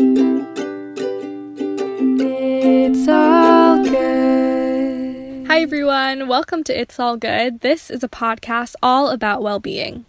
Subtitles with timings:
[0.00, 0.14] It's
[3.08, 5.46] all good.
[5.48, 6.28] Hi, everyone.
[6.28, 7.62] Welcome to It's All Good.
[7.62, 10.04] This is a podcast all about well being.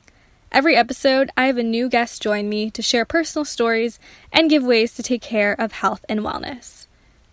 [0.52, 3.98] Every episode, I have a new guest join me to share personal stories
[4.32, 6.86] and give ways to take care of health and wellness.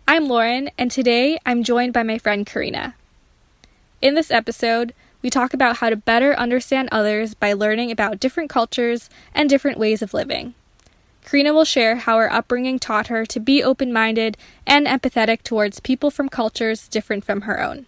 [0.08, 2.94] I'm Lauren, and today I'm joined by my friend Karina.
[4.00, 8.48] In this episode, we talk about how to better understand others by learning about different
[8.48, 10.54] cultures and different ways of living.
[11.26, 15.80] Karina will share how her upbringing taught her to be open minded and empathetic towards
[15.80, 17.86] people from cultures different from her own.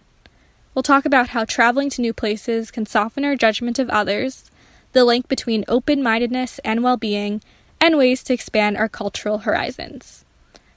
[0.75, 4.51] We'll talk about how traveling to new places can soften our judgment of others,
[4.91, 7.41] the link between open mindedness and well being,
[7.79, 10.25] and ways to expand our cultural horizons.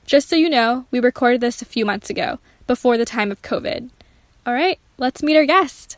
[0.06, 3.42] Just so you know, we recorded this a few months ago, before the time of
[3.42, 3.90] COVID.
[4.46, 5.96] All right, let's meet our guest.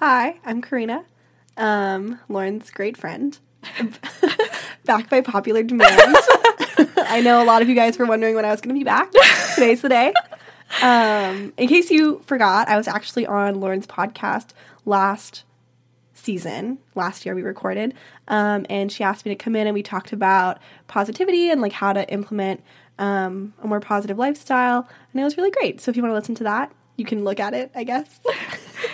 [0.00, 1.04] Hi, I'm Karina,
[1.56, 3.38] um, Lauren's great friend.
[4.84, 6.00] back by popular demand.
[6.96, 8.84] I know a lot of you guys were wondering when I was going to be
[8.84, 9.12] back.
[9.54, 10.12] Today's the day.
[10.82, 14.50] Um, in case you forgot, I was actually on Lauren's podcast
[14.84, 15.44] last
[16.14, 16.78] season.
[16.94, 17.94] Last year we recorded,
[18.28, 21.72] um, and she asked me to come in and we talked about positivity and like
[21.72, 22.62] how to implement
[22.98, 25.80] um, a more positive lifestyle, and it was really great.
[25.80, 28.20] So if you want to listen to that, you can look at it, I guess.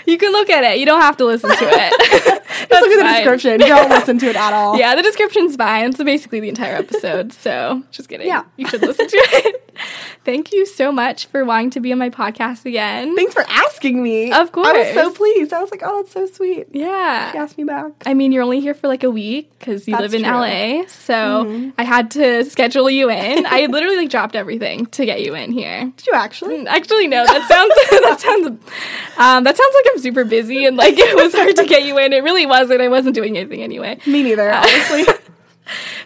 [0.07, 0.79] You can look at it.
[0.79, 2.43] You don't have to listen to it.
[2.69, 3.61] Just look at the description.
[3.61, 4.77] Don't listen to it at all.
[4.79, 5.93] Yeah, the description's fine.
[5.93, 7.33] So basically the entire episode.
[7.33, 8.27] So just kidding.
[8.27, 8.45] Yeah.
[8.57, 9.65] You should listen to it.
[10.25, 13.15] Thank you so much for wanting to be on my podcast again.
[13.17, 14.33] Thanks for asking me.
[14.33, 14.69] Of course.
[14.69, 15.53] I was so pleased.
[15.53, 16.69] I was like, oh, that's so sweet.
[16.73, 17.33] Yeah.
[17.33, 17.93] She asked me back.
[18.07, 20.33] I mean, you're only here for like a week because you That's live in true.
[20.33, 20.87] LA.
[20.87, 21.71] So mm-hmm.
[21.79, 23.47] I had to schedule you in.
[23.47, 25.93] I literally like dropped everything to get you in here.
[25.97, 26.59] Did you actually?
[26.59, 27.25] Mm, actually, no.
[27.25, 28.47] That sounds that sounds
[29.17, 31.99] um, that sounds like I'm super busy and like it was hard to get you
[31.99, 32.13] in.
[32.13, 32.81] It really wasn't.
[32.81, 33.99] I wasn't doing anything anyway.
[34.07, 35.05] Me neither, uh, honestly.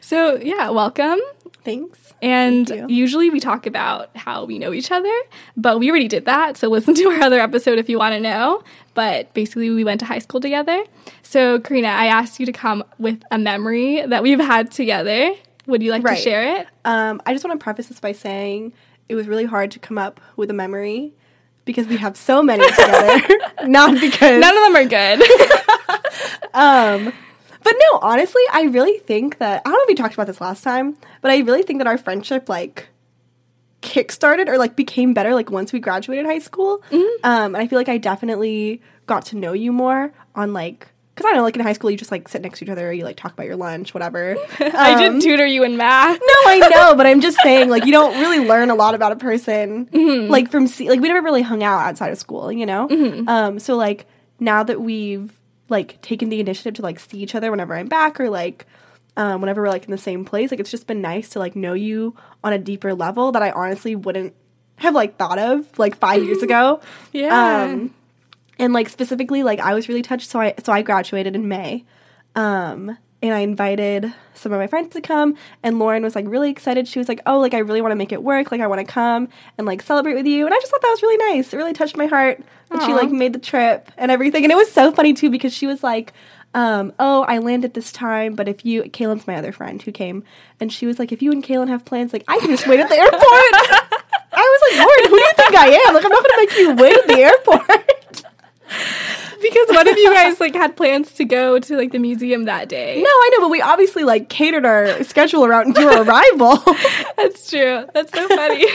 [0.00, 1.20] So yeah, welcome.
[1.64, 2.01] Thanks.
[2.22, 5.12] And usually we talk about how we know each other,
[5.56, 6.56] but we already did that.
[6.56, 8.62] So listen to our other episode if you want to know.
[8.94, 10.84] But basically, we went to high school together.
[11.22, 15.32] So, Karina, I asked you to come with a memory that we've had together.
[15.66, 16.16] Would you like Right.
[16.16, 16.66] to share it?
[16.84, 18.72] Um, I just want to preface this by saying
[19.08, 21.14] it was really hard to come up with a memory
[21.64, 23.22] because we have so many together.
[23.66, 25.22] Not because None of them are good.
[26.54, 27.12] Um,
[27.62, 30.40] but no, honestly, I really think that I don't know if we talked about this
[30.40, 32.88] last time, but I really think that our friendship like
[33.80, 36.82] kickstarted or like became better like once we graduated high school.
[36.90, 37.24] Mm-hmm.
[37.24, 41.26] Um, and I feel like I definitely got to know you more on like because
[41.26, 42.90] I don't know, like in high school, you just like sit next to each other,
[42.90, 44.34] you like talk about your lunch, whatever.
[44.60, 46.18] I Um, did tutor you in math.
[46.18, 49.12] no, I know, but I'm just saying, like, you don't really learn a lot about
[49.12, 49.88] a person,
[50.30, 52.88] like from see, like we never really hung out outside of school, you know.
[53.28, 54.06] Um, so like
[54.40, 55.38] now that we've
[55.72, 58.66] like taken the initiative to like see each other whenever I'm back or like
[59.16, 61.56] um, whenever we're like in the same place, like it's just been nice to like
[61.56, 64.34] know you on a deeper level that I honestly wouldn't
[64.76, 66.80] have like thought of like five years ago.
[67.12, 67.64] Yeah.
[67.64, 67.94] Um,
[68.58, 70.30] and like specifically, like I was really touched.
[70.30, 71.84] So I so I graduated in May,
[72.34, 75.36] um, and I invited some of my friends to come.
[75.62, 76.88] And Lauren was like really excited.
[76.88, 78.50] She was like, "Oh, like I really want to make it work.
[78.50, 80.90] Like I want to come and like celebrate with you." And I just thought that
[80.90, 81.52] was really nice.
[81.52, 84.44] It really touched my heart that she like made the trip and everything.
[84.44, 86.12] And it was so funny too because she was like.
[86.54, 90.22] Um, oh, I landed this time, but if you, Kaylin's my other friend who came,
[90.60, 92.78] and she was like, if you and Kaylin have plans, like, I can just wait
[92.78, 93.22] at the airport.
[93.22, 95.94] I was like, Lauren, who do you think I am?
[95.94, 98.24] Like, I'm not gonna make you wait at the airport.
[99.40, 102.68] because one of you guys like had plans to go to like the museum that
[102.68, 102.96] day.
[103.02, 106.56] No, I know, but we obviously like catered our schedule around your arrival.
[107.16, 107.86] That's true.
[107.94, 108.66] That's so funny.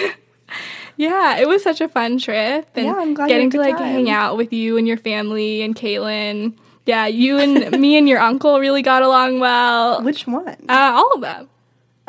[0.97, 2.67] yeah, it was such a fun trip.
[2.75, 3.87] And Yeah, I'm glad you getting to like time.
[3.87, 6.53] hang out with you and your family and Caitlin.
[6.85, 10.01] Yeah, you and me and your uncle really got along well.
[10.03, 10.55] Which one?
[10.69, 11.49] Uh, all of them.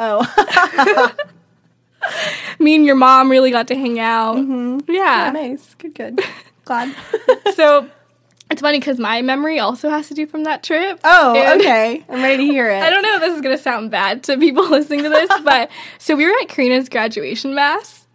[0.01, 1.15] Oh,
[2.61, 4.37] Me and your mom really got to hang out.
[4.37, 4.91] Mm-hmm.
[4.91, 5.31] Yeah.
[5.33, 5.75] nice.
[5.75, 6.21] Good, good.
[6.69, 6.95] Glad.
[7.55, 7.89] so
[8.51, 11.01] it's funny because my memory also has to do from that trip.
[11.03, 12.05] Oh, And- okay.
[12.09, 12.83] I'm ready to hear it.
[12.83, 15.31] I don't know if this is going to sound bad to people listening to this,
[15.45, 18.07] but so we were at Karina's graduation mass.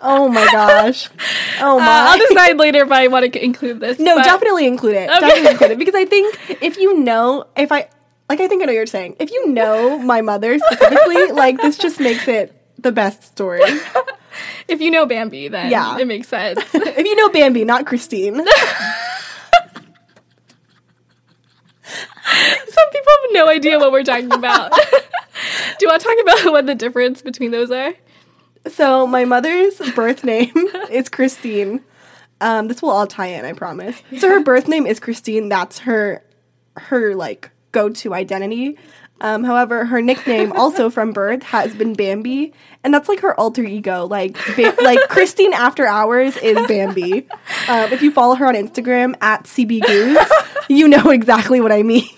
[0.00, 1.08] Oh my gosh.
[1.60, 1.86] Oh Uh, my.
[1.86, 3.98] I'll decide later if I want to include this.
[3.98, 5.10] no, but- definitely include it.
[5.10, 5.20] Okay.
[5.20, 7.88] Definitely include it because I think if you know, if I
[8.28, 9.16] like, I think I know what you're saying.
[9.20, 13.60] If you know my mother specifically, like this just makes it the best story.
[14.68, 15.98] If you know Bambi, then Yeah.
[15.98, 16.60] it makes sense.
[16.74, 18.34] if you know Bambi, not Christine.
[21.84, 24.72] Some people have no idea what we're talking about.
[24.72, 24.78] Do
[25.80, 27.94] you want to talk about what the difference between those are?
[28.68, 30.52] So my mother's birth name
[30.90, 31.84] is Christine.
[32.40, 34.02] Um, this will all tie in, I promise.
[34.18, 35.48] So her birth name is Christine.
[35.48, 36.22] That's her
[36.76, 38.76] her like go-to identity.
[39.20, 42.52] Um, however, her nickname, also from birth, has been Bambi,
[42.84, 44.06] and that's like her alter ego.
[44.06, 47.26] Like, ba- like Christine After Hours is Bambi.
[47.68, 50.30] Um, if you follow her on Instagram at CBGoose,
[50.68, 52.08] you know exactly what I mean.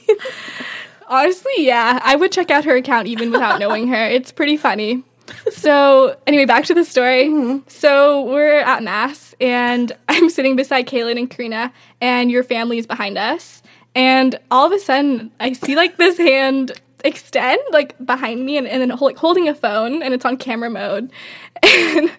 [1.06, 4.04] Honestly, yeah, I would check out her account even without knowing her.
[4.04, 5.04] It's pretty funny.
[5.52, 7.62] So, anyway, back to the story.
[7.68, 12.86] So, we're at Mass, and I'm sitting beside Kaylin and Karina, and your family is
[12.86, 13.62] behind us.
[13.94, 16.72] And all of a sudden, I see like this hand
[17.04, 20.70] extend like behind me, and, and then like holding a phone, and it's on camera
[20.70, 21.10] mode.
[21.62, 22.10] And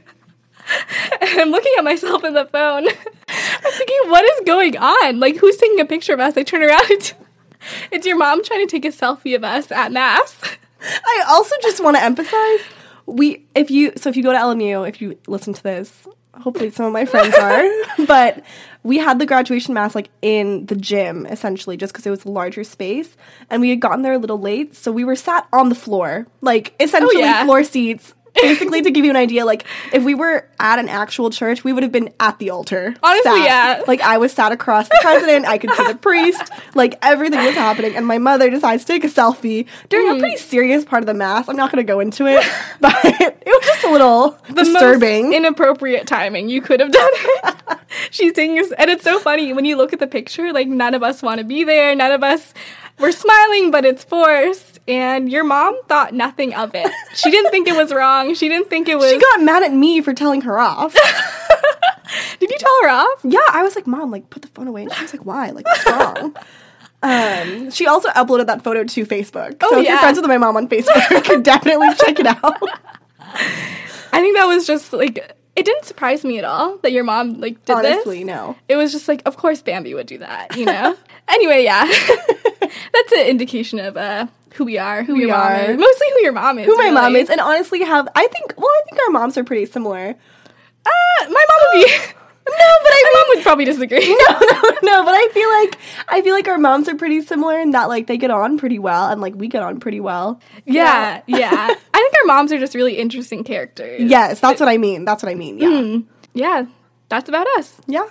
[1.22, 2.88] and I'm looking at myself in the phone.
[3.30, 5.20] I'm thinking, what is going on?
[5.20, 6.38] Like, who's taking a picture of us?
[6.38, 7.14] I turn around.
[7.92, 10.40] It's your mom trying to take a selfie of us at mass.
[10.82, 12.60] I also just want to emphasize
[13.06, 16.08] we if you so if you go to LMU, if you listen to this,
[16.42, 17.64] hopefully some of my friends are,
[18.06, 18.44] but
[18.84, 22.30] we had the graduation mass like in the gym essentially just because it was a
[22.30, 23.18] larger space
[23.50, 26.28] and we had gotten there a little late, so we were sat on the floor,
[26.42, 27.44] like essentially oh, yeah.
[27.44, 28.14] floor seats.
[28.36, 31.74] Basically, to give you an idea, like if we were at an actual church, we
[31.74, 32.96] would have been at the altar.
[33.04, 33.46] Honestly, sat.
[33.80, 33.84] yeah.
[33.88, 36.42] Like I was sat across the president, I could see the priest,
[36.76, 40.18] like everything was happening, and my mother decides to take a selfie during Mm.
[40.18, 41.50] a pretty serious part of the mass.
[41.50, 42.44] I'm not going to go into it,
[42.80, 45.26] but it was just a little The disturbing.
[45.30, 46.50] most inappropriate timing.
[46.50, 47.56] You could have done it.
[48.12, 50.54] She's taking us, and it's so funny when you look at the picture.
[50.54, 51.94] Like none of us want to be there.
[51.96, 52.54] None of us
[53.00, 54.79] were smiling, but it's forced.
[54.90, 56.92] And your mom thought nothing of it.
[57.14, 58.34] She didn't think it was wrong.
[58.34, 59.12] She didn't think it was.
[59.12, 60.94] she got mad at me for telling her off.
[62.40, 63.20] Did you tell her off?
[63.24, 65.52] yeah, I was like, "Mom, like put the phone away." And she was like, "Why?
[65.52, 66.36] Like what's wrong?"
[67.02, 69.56] Um, she also uploaded that photo to Facebook.
[69.62, 72.26] Oh, so if you're friends with my mom on Facebook, you can definitely check it
[72.28, 72.42] out.
[73.22, 75.18] I think that was just like
[75.56, 78.28] it didn't surprise me at all that your mom like did Honestly, this.
[78.28, 78.58] no.
[78.68, 80.96] It was just like, of course, Bambi would do that, you know.
[81.30, 85.72] anyway, yeah, that's an indication of uh, who we are, who, we your mom are.
[85.72, 88.54] is, mostly who your mom is, Who my mom is, and honestly, have I think
[88.58, 90.16] well, I think our moms are pretty similar.
[90.86, 91.92] Uh, my mom would be.
[92.50, 94.08] No, but I my mom would probably disagree.
[94.08, 95.06] no, no, no.
[95.06, 98.08] But I feel like I feel like our moms are pretty similar in that like
[98.08, 100.42] they get on pretty well, and like we get on pretty well.
[100.66, 101.52] Yeah, yeah.
[101.94, 104.02] I think our moms are just really interesting characters.
[104.02, 105.06] Yes, that's what I mean.
[105.06, 105.60] That's what I mean.
[105.60, 106.06] Yeah, Mm.
[106.34, 106.66] Yeah,
[107.08, 107.80] that's about us.
[107.86, 108.08] yeah.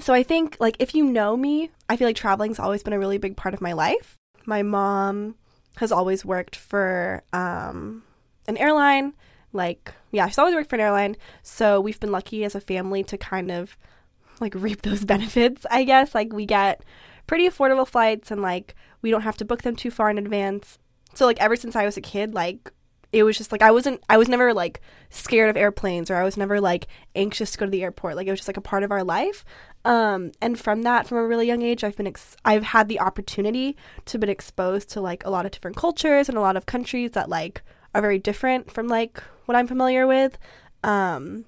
[0.00, 2.98] So I think like if you know me, I feel like traveling's always been a
[2.98, 4.16] really big part of my life.
[4.44, 5.36] My mom
[5.76, 8.02] has always worked for um,
[8.46, 9.14] an airline.
[9.52, 11.16] Like, yeah, she's always worked for an airline.
[11.42, 13.76] So we've been lucky as a family to kind of
[14.40, 16.14] like reap those benefits, I guess.
[16.14, 16.82] Like we get
[17.26, 20.78] pretty affordable flights and like we don't have to book them too far in advance.
[21.14, 22.72] So like ever since I was a kid, like
[23.12, 26.24] it was just like I wasn't I was never like scared of airplanes or I
[26.24, 28.16] was never like anxious to go to the airport.
[28.16, 29.44] Like it was just like a part of our life.
[29.86, 33.00] Um and from that from a really young age I've been ex- I've had the
[33.00, 36.66] opportunity to been exposed to like a lot of different cultures and a lot of
[36.66, 37.62] countries that like
[37.94, 40.38] are very different from like what I'm familiar with.
[40.82, 41.44] Um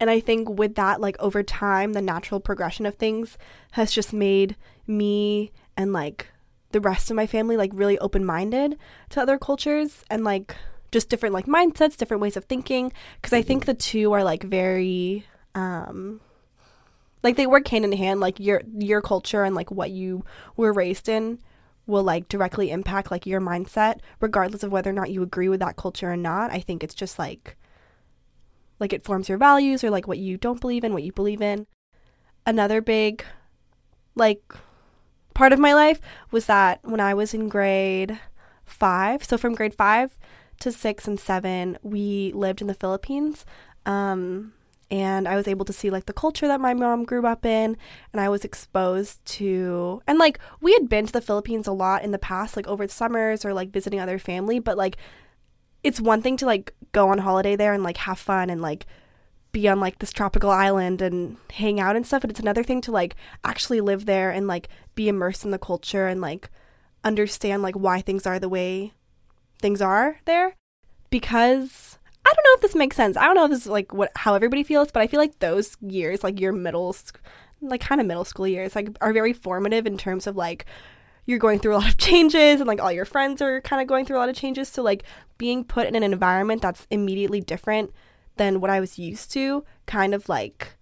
[0.00, 3.36] and I think with that, like over time, the natural progression of things
[3.72, 4.54] has just made
[4.86, 6.28] me and like
[6.70, 8.78] the rest of my family like really open minded
[9.10, 10.54] to other cultures and like
[10.92, 12.92] just different like mindsets, different ways of thinking.
[13.16, 15.26] Because I think the two are like very
[15.56, 16.20] um
[17.22, 18.20] like they work hand in hand.
[18.20, 20.24] Like your your culture and like what you
[20.56, 21.38] were raised in
[21.86, 25.60] will like directly impact like your mindset, regardless of whether or not you agree with
[25.60, 26.52] that culture or not.
[26.52, 27.56] I think it's just like
[28.78, 31.42] like it forms your values or like what you don't believe in, what you believe
[31.42, 31.66] in.
[32.46, 33.24] Another big
[34.14, 34.54] like
[35.34, 38.20] part of my life was that when I was in grade
[38.66, 40.16] 5, so from grade 5
[40.60, 43.44] to 6 and 7, we lived in the Philippines.
[43.86, 44.52] Um
[44.90, 47.76] and I was able to see like the culture that my mom grew up in
[48.12, 52.02] and I was exposed to and like we had been to the Philippines a lot
[52.02, 54.96] in the past like over the summers or like visiting other family but like
[55.82, 58.86] it's one thing to like go on holiday there and like have fun and like
[59.52, 62.80] be on like this tropical island and hang out and stuff but it's another thing
[62.80, 63.14] to like
[63.44, 66.50] actually live there and like be immersed in the culture and like
[67.04, 68.92] understand like why things are the way
[69.60, 70.54] things are there
[71.10, 73.16] because I don't know if this makes sense.
[73.16, 75.38] I don't know if this is like what how everybody feels, but I feel like
[75.38, 76.94] those years, like your middle,
[77.60, 80.66] like kind of middle school years, like are very formative in terms of like
[81.26, 83.88] you're going through a lot of changes and like all your friends are kind of
[83.88, 84.68] going through a lot of changes.
[84.68, 85.04] So like
[85.36, 87.92] being put in an environment that's immediately different
[88.36, 90.76] than what I was used to, kind of like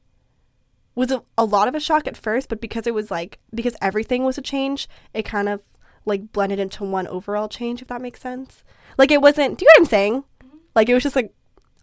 [0.95, 3.76] was a, a lot of a shock at first, but because it was like because
[3.83, 5.62] everything was a change, it kind of
[6.05, 8.64] like blended into one overall change, if that makes sense.
[8.97, 9.59] Like it wasn't.
[9.59, 10.25] Do you know what I'm saying?
[10.76, 11.35] Like it was just like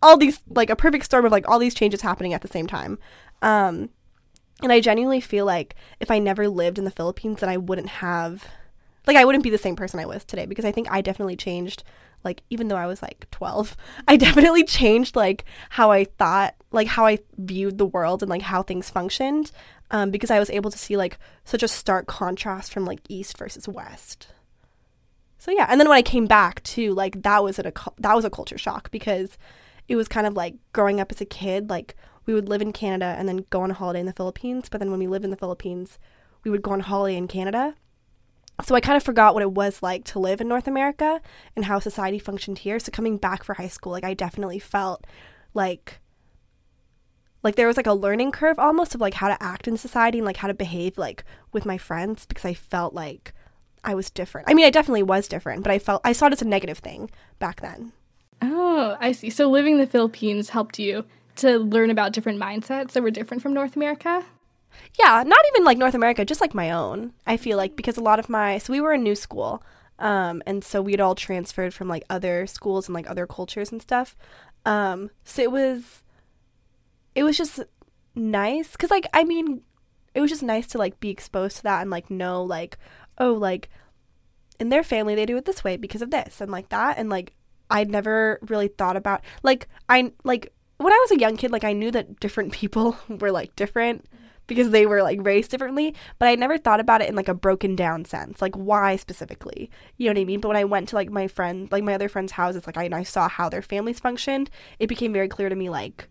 [0.02, 2.68] all these like a perfect storm of like all these changes happening at the same
[2.68, 2.98] time.
[3.42, 3.90] Um,
[4.62, 7.90] and I genuinely feel like if I never lived in the Philippines, then I wouldn't
[7.90, 8.48] have,
[9.06, 11.36] like, I wouldn't be the same person I was today because I think I definitely
[11.36, 11.84] changed.
[12.24, 13.76] Like, even though I was like 12,
[14.08, 18.44] I definitely changed, like, how I thought, like, how I viewed the world and, like,
[18.44, 19.52] how things functioned
[19.92, 23.38] um, because I was able to see, like, such a stark contrast from, like, East
[23.38, 24.28] versus West.
[25.44, 25.66] So, yeah.
[25.68, 28.58] And then when I came back, too, like, that was, a, that was a culture
[28.58, 29.38] shock because
[29.90, 32.72] it was kind of like growing up as a kid, like, we would live in
[32.72, 34.70] Canada and then go on a holiday in the Philippines.
[34.72, 36.00] But then when we lived in the Philippines,
[36.46, 37.76] we would go on holiday in Canada.
[38.64, 41.20] So I kind of forgot what it was like to live in North America
[41.58, 42.80] and how society functioned here.
[42.80, 45.06] So coming back for high school, like I definitely felt
[45.54, 46.00] like
[47.44, 50.20] like there was like a learning curve almost of like how to act in society
[50.20, 53.34] and like how to behave like with my friends because I felt like
[53.84, 54.50] I was different.
[54.50, 56.80] I mean, I definitely was different, but I felt I saw it as a negative
[56.80, 57.10] thing
[57.40, 57.92] back then.
[58.42, 59.30] Oh, I see.
[59.30, 61.06] So living in the Philippines helped you
[61.38, 64.26] to learn about different mindsets that were different from North America?
[65.00, 67.14] Yeah, not even like North America, just like my own.
[67.26, 69.64] I feel like because a lot of my so we were a new school,
[70.00, 73.82] um, and so we'd all transferred from like other schools and like other cultures and
[73.82, 74.16] stuff.
[74.66, 76.04] Um, so it was,
[77.16, 77.60] it was just
[78.16, 79.62] nice because like I mean,
[80.14, 82.78] it was just nice to like be exposed to that and like know like
[83.18, 83.70] oh like
[84.60, 87.10] in their family they do it this way because of this and like that and
[87.10, 87.34] like
[87.70, 91.64] I'd never really thought about like I like when I was a young kid, like
[91.64, 94.06] I knew that different people were like different
[94.46, 97.34] because they were like raised differently, but I never thought about it in like a
[97.34, 99.72] broken down sense, like why specifically.
[99.98, 100.42] You know what I mean?
[100.42, 102.84] But when I went to like my friend, like my other friends' houses, like I
[102.84, 106.10] and I saw how their families functioned, it became very clear to me like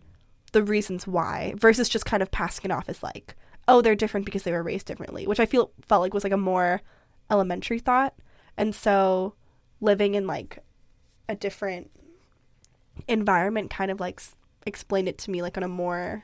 [0.51, 3.35] the reasons why versus just kind of passing it off as like,
[3.67, 6.33] oh, they're different because they were raised differently, which I feel felt like was like
[6.33, 6.81] a more
[7.29, 8.13] elementary thought.
[8.57, 9.33] And so
[9.81, 10.59] living in like
[11.27, 11.89] a different
[13.07, 14.21] environment kind of like
[14.65, 16.23] explained it to me like on a more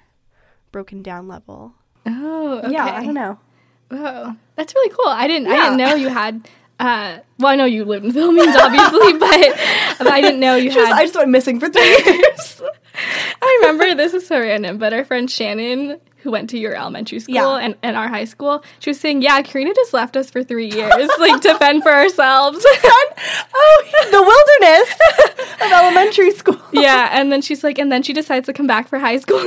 [0.72, 1.74] broken down level.
[2.06, 2.72] Oh, okay.
[2.72, 2.86] yeah.
[2.86, 3.40] I don't know.
[3.92, 5.08] Oh, that's really cool.
[5.08, 5.48] I didn't.
[5.48, 5.54] Yeah.
[5.54, 6.48] I didn't know you had.
[6.80, 9.60] Uh, well, I know you lived in the Philippines, obviously, but,
[9.98, 10.98] but I didn't know you just, had.
[10.98, 12.62] I just went missing for three years.
[13.42, 17.20] I remember this is so random, but our friend Shannon, who went to your elementary
[17.20, 17.58] school Yeah.
[17.58, 20.70] and, and our high school, she was saying, "Yeah, Karina just left us for three
[20.70, 22.66] years, like to fend for ourselves."
[23.54, 26.60] oh, the wilderness of elementary school.
[26.74, 29.40] yeah, and then she's like, and then she decides to come back for high school.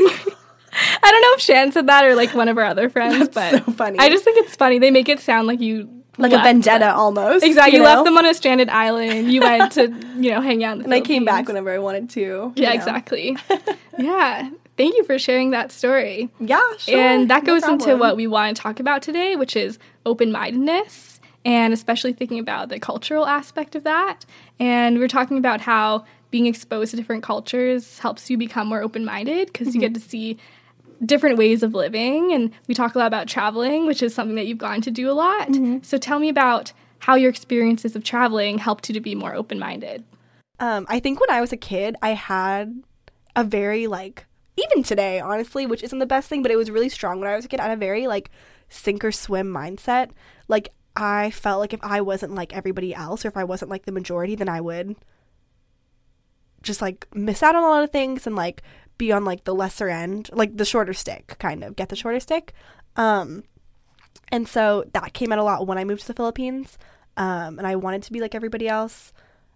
[1.02, 3.34] I don't know if Shan said that or like one of our other friends, That's
[3.34, 3.98] but so funny.
[3.98, 4.78] I just think it's funny.
[4.78, 7.44] They make it sound like you Like a vendetta almost.
[7.44, 7.76] Exactly.
[7.76, 7.90] You, know?
[7.90, 9.30] left them on a stranded island.
[9.30, 11.78] You went to, you know, hang out in the And I came back whenever I
[11.78, 12.54] wanted to.
[12.56, 12.74] Yeah, know.
[12.74, 13.36] exactly.
[13.98, 14.48] yeah.
[14.76, 16.30] Thank you for sharing that story.
[16.40, 16.98] Yeah, sure.
[16.98, 20.32] and that no goes into what we want to talk about today, which is open
[20.32, 24.24] mindedness, and especially thinking about the cultural aspect of that.
[24.58, 29.04] And we're talking about how being exposed to different cultures helps you become more open
[29.04, 30.38] minded because you get to see
[31.04, 32.32] different ways of living.
[32.32, 35.10] And we talk a lot about traveling, which is something that you've gone to do
[35.10, 35.54] a lot.
[35.82, 39.58] So tell me about how your experiences of traveling helped you to be more open
[39.58, 40.04] minded.
[40.60, 42.82] Um, I think when I was a kid, I had
[43.34, 44.24] a very like
[44.56, 47.36] even today, honestly, which isn't the best thing, but it was really strong when I
[47.36, 47.60] was a kid.
[47.60, 48.30] I had a very like
[48.68, 50.10] sink or swim mindset.
[50.48, 53.86] Like I felt like if I wasn't like everybody else, or if I wasn't like
[53.86, 54.96] the majority, then I would
[56.62, 58.62] just like miss out on a lot of things and like
[58.98, 62.20] be on like the lesser end, like the shorter stick, kind of get the shorter
[62.20, 62.52] stick.
[62.96, 63.44] Um,
[64.30, 66.78] and so that came out a lot when I moved to the Philippines.
[67.16, 69.12] Um, and I wanted to be like everybody else.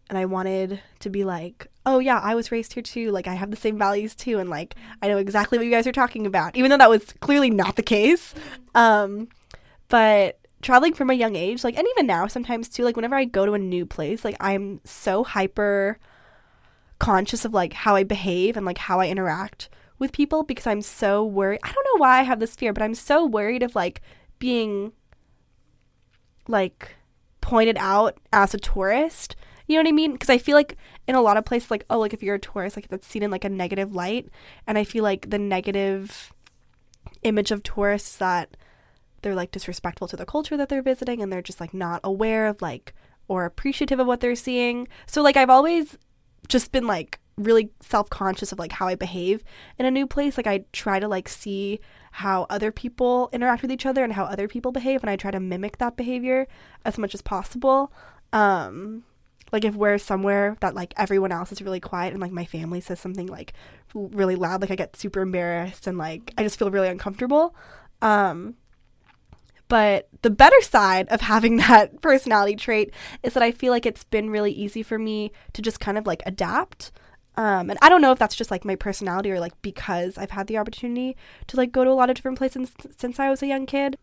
[0.08, 3.10] And I wanted to be like, oh yeah, I was raised here too.
[3.12, 4.38] Like I have the same values too.
[4.38, 7.04] And like I know exactly what you guys are talking about, even though that was
[7.20, 8.34] clearly not the case.
[8.74, 9.28] Um,
[9.88, 13.24] but traveling from a young age, like, and even now sometimes too, like whenever I
[13.24, 15.98] go to a new place, like I'm so hyper
[16.98, 20.82] conscious of like how I behave and like how I interact with people because I'm
[20.82, 21.60] so worried.
[21.62, 24.02] I don't know why I have this fear, but I'm so worried of like
[24.38, 24.92] being
[26.48, 26.96] like
[27.40, 29.36] pointed out as a tourist.
[29.66, 30.12] You know what I mean?
[30.12, 30.76] Because I feel like
[31.08, 33.22] in a lot of places, like, oh, like if you're a tourist, like that's seen
[33.22, 34.28] in like a negative light.
[34.66, 36.32] And I feel like the negative
[37.22, 38.56] image of tourists that
[39.22, 42.46] they're like disrespectful to the culture that they're visiting and they're just like not aware
[42.46, 42.94] of like
[43.28, 44.86] or appreciative of what they're seeing.
[45.06, 45.98] So like I've always
[46.48, 49.42] just been like really self-conscious of like how I behave
[49.78, 50.36] in a new place.
[50.36, 51.80] Like I try to like see
[52.12, 55.30] how other people interact with each other and how other people behave and I try
[55.30, 56.46] to mimic that behavior
[56.84, 57.92] as much as possible.
[58.32, 59.04] Um
[59.52, 62.80] like if we're somewhere that like everyone else is really quiet and like my family
[62.80, 63.52] says something like
[63.94, 67.54] really loud like I get super embarrassed and like I just feel really uncomfortable.
[68.02, 68.56] Um
[69.68, 74.04] but the better side of having that personality trait is that I feel like it's
[74.04, 76.92] been really easy for me to just kind of like adapt.
[77.36, 80.30] Um, and I don't know if that's just like my personality or like because I've
[80.30, 81.16] had the opportunity
[81.48, 83.98] to like go to a lot of different places since I was a young kid.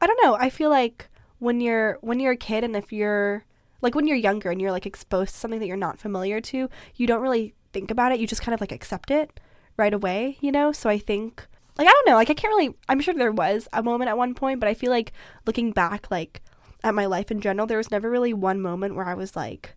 [0.00, 0.34] I don't know.
[0.34, 1.08] I feel like
[1.38, 3.44] when you're when you're a kid and if you're
[3.82, 6.70] like when you're younger and you're like exposed to something that you're not familiar to,
[6.94, 8.20] you don't really think about it.
[8.20, 9.38] You just kind of like accept it
[9.76, 10.72] right away, you know?
[10.72, 11.46] So I think
[11.76, 14.16] like I don't know, like I can't really I'm sure there was a moment at
[14.16, 15.12] one point, but I feel like
[15.46, 16.40] looking back like
[16.84, 19.74] at my life in general, there was never really one moment where I was like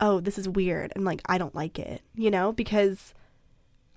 [0.00, 3.14] oh, this is weird and like I don't like it, you know, because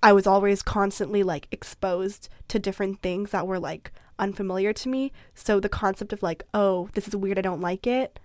[0.02, 5.12] I was always constantly like exposed to different things that were like unfamiliar to me.
[5.34, 8.18] So the concept of like, oh, this is weird, I don't like it,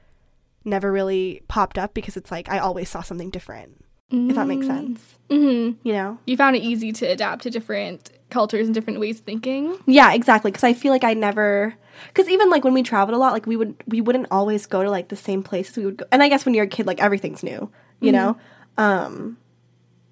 [0.65, 3.83] never really popped up because it's like I always saw something different.
[4.11, 4.29] Mm.
[4.29, 5.17] If that makes sense.
[5.29, 5.87] Mm-hmm.
[5.87, 6.19] You know?
[6.25, 9.77] You found it easy to adapt to different cultures and different ways of thinking.
[9.85, 10.51] Yeah, exactly.
[10.51, 11.75] Because I feel like I never
[12.07, 14.83] because even like when we traveled a lot like we would we wouldn't always go
[14.83, 16.87] to like the same places we would go and i guess when you're a kid
[16.87, 18.15] like everything's new you mm-hmm.
[18.15, 18.37] know
[18.77, 19.37] um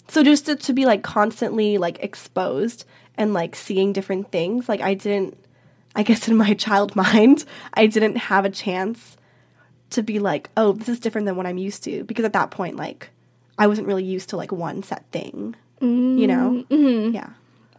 [0.07, 4.81] so just to, to be like constantly like exposed and like seeing different things like
[4.81, 5.37] i didn't
[5.95, 9.17] i guess in my child mind i didn't have a chance
[9.91, 12.51] to be like oh this is different than what i'm used to because at that
[12.51, 13.09] point like
[13.57, 16.17] i wasn't really used to like one set thing mm-hmm.
[16.17, 17.13] you know mm-hmm.
[17.13, 17.29] yeah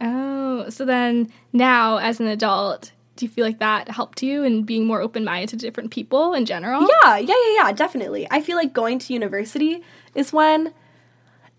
[0.00, 4.62] oh so then now as an adult do you feel like that helped you in
[4.62, 6.80] being more open minded to different people in general?
[6.80, 8.26] Yeah, yeah, yeah, yeah, definitely.
[8.30, 9.82] I feel like going to university
[10.14, 10.72] is when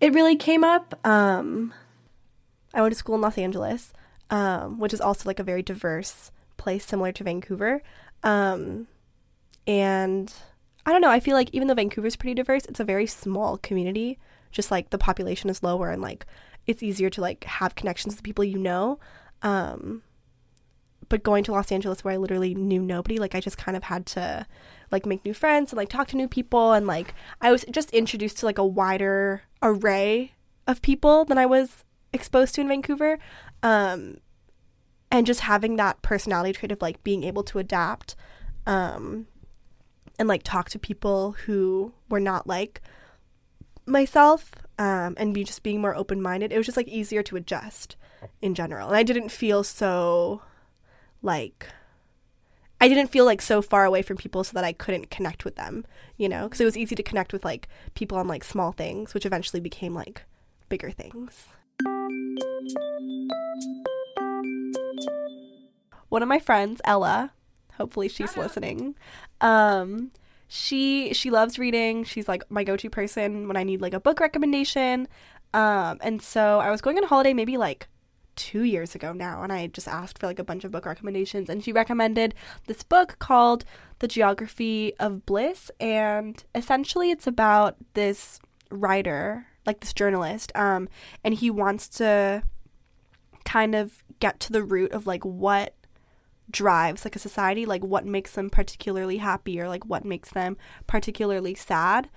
[0.00, 0.98] it really came up.
[1.06, 1.72] Um,
[2.74, 3.92] I went to school in Los Angeles,
[4.30, 7.82] um, which is also like a very diverse place, similar to Vancouver.
[8.24, 8.88] Um,
[9.66, 10.32] and
[10.86, 13.58] I don't know, I feel like even though Vancouver's pretty diverse, it's a very small
[13.58, 14.18] community.
[14.52, 16.26] Just like the population is lower and like
[16.66, 18.98] it's easier to like have connections with people you know.
[19.42, 20.02] Um,
[21.08, 23.84] but going to Los Angeles where I literally knew nobody, like I just kind of
[23.84, 24.46] had to
[24.90, 27.90] like make new friends and like talk to new people and like I was just
[27.90, 30.32] introduced to like a wider array
[30.66, 33.18] of people than I was exposed to in Vancouver.
[33.62, 34.18] Um
[35.10, 38.14] and just having that personality trait of like being able to adapt
[38.66, 39.26] um
[40.18, 42.80] and like talk to people who were not like
[43.86, 46.52] myself um and be just being more open-minded.
[46.52, 47.96] It was just like easier to adjust
[48.40, 48.88] in general.
[48.88, 50.42] And I didn't feel so
[51.22, 51.68] like
[52.80, 55.56] I didn't feel like so far away from people so that I couldn't connect with
[55.56, 55.86] them,
[56.18, 59.14] you know, because it was easy to connect with like people on like small things,
[59.14, 60.24] which eventually became like
[60.68, 61.46] bigger things.
[66.08, 67.32] One of my friends, Ella,
[67.76, 68.94] hopefully she's listening.
[69.40, 70.10] Um,
[70.48, 72.04] she she loves reading.
[72.04, 75.08] She's like my go-to person when I need like a book recommendation.
[75.52, 77.88] Um, and so I was going on holiday maybe like
[78.36, 81.48] two years ago now, and I just asked for like a bunch of book recommendations,
[81.48, 82.34] and she recommended
[82.66, 83.64] this book called
[84.00, 90.88] The Geography of Bliss, and essentially it's about this writer, like this journalist, um,
[91.22, 92.42] and he wants to
[93.44, 95.74] kind of get to the root of like what
[96.50, 100.56] drives like a society, like what makes them particularly happy or like what makes them
[100.86, 102.08] particularly sad.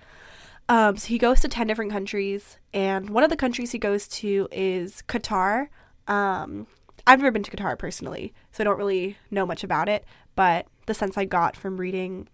[0.69, 4.07] Um, so he goes to 10 different countries, and one of the countries he goes
[4.09, 5.69] to is Qatar,
[6.07, 6.67] um,
[7.05, 10.03] I've never been to Qatar personally, so I don't really know much about it,
[10.35, 12.27] but the sense I got from reading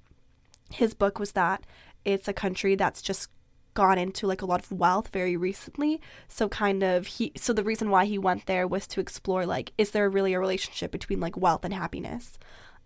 [0.72, 1.64] his book was that
[2.06, 3.30] it's a country that's just
[3.74, 6.02] gone into like a lot of wealth very recently.
[6.28, 9.74] So kind of he so the reason why he went there was to explore like
[9.78, 12.38] is there really a relationship between like wealth and happiness?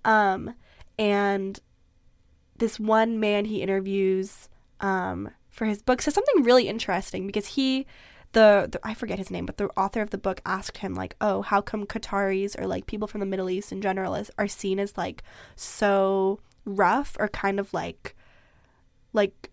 [0.06, 0.54] Um
[0.98, 1.60] and
[2.58, 4.50] this one man he interviews
[4.82, 7.86] um for his book says something really interesting because he
[8.34, 11.16] the, the, I forget his name, but the author of the book asked him like,
[11.22, 14.50] "Oh, how come Qataris or like people from the Middle East in general is, are
[14.50, 15.24] seen as like
[15.56, 18.16] so rough or kind of like
[19.14, 19.50] like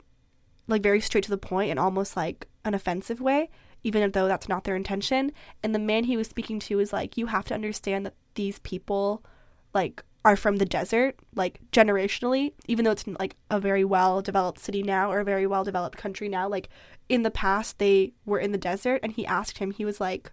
[0.67, 3.51] like very straight to the point and almost like an offensive way,
[3.83, 7.17] even though that's not their intention." And the man he was speaking to is like,
[7.17, 9.25] "You have to understand that these people
[9.73, 14.59] like are from the desert, like generationally, even though it's like a very well developed
[14.59, 16.71] city now or a very well developed country now, like
[17.09, 20.33] in the past they were in the desert and he asked him he was like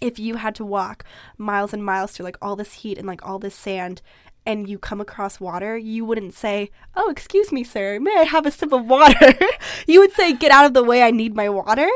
[0.00, 1.04] if you had to walk
[1.36, 4.00] miles and miles through like all this heat and like all this sand
[4.48, 8.46] and you come across water, you wouldn't say, "Oh, excuse me, sir, may I have
[8.46, 9.34] a sip of water?"
[9.86, 11.86] you would say, "Get out of the way, I need my water."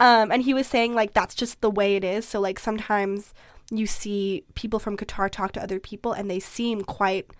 [0.00, 2.28] Um, and he was saying like that's just the way it is.
[2.28, 3.32] So like sometimes
[3.70, 7.30] you see people from Qatar talk to other people and they seem quite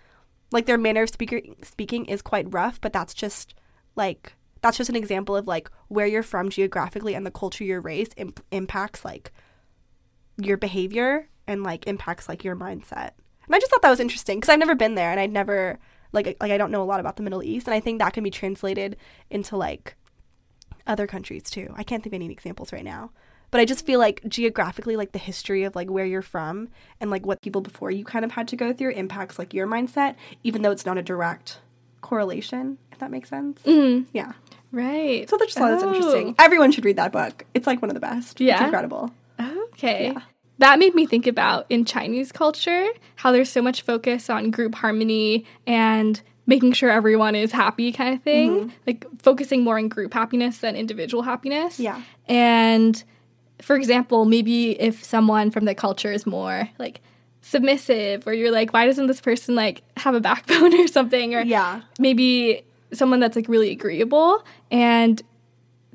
[0.50, 3.55] like their manner of speaker speaking is quite rough, but that's just
[3.96, 7.83] like that's just an example of like where you're from geographically and the culture you're
[7.83, 9.31] raised imp- impacts like
[10.38, 13.11] your behavior and like impacts like your mindset.
[13.46, 15.78] And I just thought that was interesting because I've never been there and I'd never
[16.12, 18.12] like like I don't know a lot about the Middle East and I think that
[18.12, 18.96] can be translated
[19.30, 19.96] into like
[20.87, 21.72] other countries too.
[21.76, 23.11] I can't think of any examples right now.
[23.50, 26.68] But I just feel like geographically, like the history of like where you're from
[27.00, 29.66] and like what people before you kind of had to go through impacts like your
[29.68, 31.61] mindset, even though it's not a direct
[32.00, 33.61] correlation, if that makes sense.
[33.62, 34.33] Mm, Yeah.
[34.72, 35.28] right.
[35.30, 35.88] So I just thought that's Oh.
[35.94, 36.35] interesting.
[36.38, 37.44] Everyone should read that book.
[37.54, 38.40] It's like one of the best.
[38.40, 38.54] Yeah?
[38.57, 39.12] It's incredible.
[39.40, 40.12] Okay.
[40.14, 40.20] Yeah.
[40.58, 42.86] That made me think about in Chinese culture
[43.16, 48.14] how there's so much focus on group harmony and making sure everyone is happy kind
[48.14, 48.50] of thing.
[48.50, 48.68] Mm-hmm.
[48.86, 51.80] Like focusing more on group happiness than individual happiness.
[51.80, 52.00] Yeah.
[52.28, 53.02] And
[53.62, 57.00] for example, maybe if someone from the culture is more like
[57.40, 61.42] submissive or you're like why doesn't this person like have a backbone or something or
[61.42, 61.82] Yeah.
[61.98, 62.62] maybe
[62.92, 65.20] someone that's like really agreeable and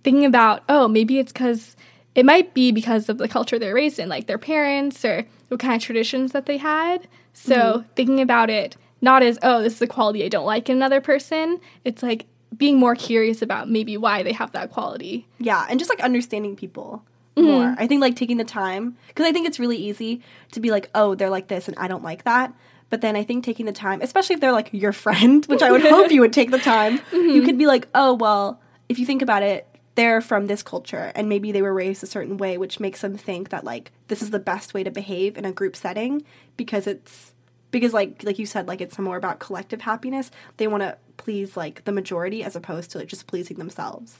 [0.03, 1.75] thinking about oh maybe it's because
[2.15, 5.59] it might be because of the culture they're raised in like their parents or what
[5.59, 9.81] kind of traditions that they had so thinking about it not as oh this is
[9.81, 12.25] a quality i don't like in another person it's like
[12.57, 16.55] being more curious about maybe why they have that quality Yeah, and just like understanding
[16.55, 17.03] people
[17.35, 17.47] Mm-hmm.
[17.47, 17.75] more.
[17.77, 20.89] I think like taking the time because I think it's really easy to be like,
[20.93, 22.53] oh, they're like this and I don't like that.
[22.89, 25.71] But then I think taking the time, especially if they're like your friend, which I
[25.71, 27.29] would hope you would take the time, Mm-hmm.
[27.29, 29.65] you could be like, oh, well, if you think about it,
[29.99, 33.17] they're from this culture and maybe they were raised a certain way, which makes them
[33.17, 36.23] think that like this is the best way to behave in a group setting
[36.55, 37.33] because it's
[37.69, 41.57] because like like you said like it's more about collective happiness they want to please
[41.57, 44.17] like the majority as opposed to like just pleasing themselves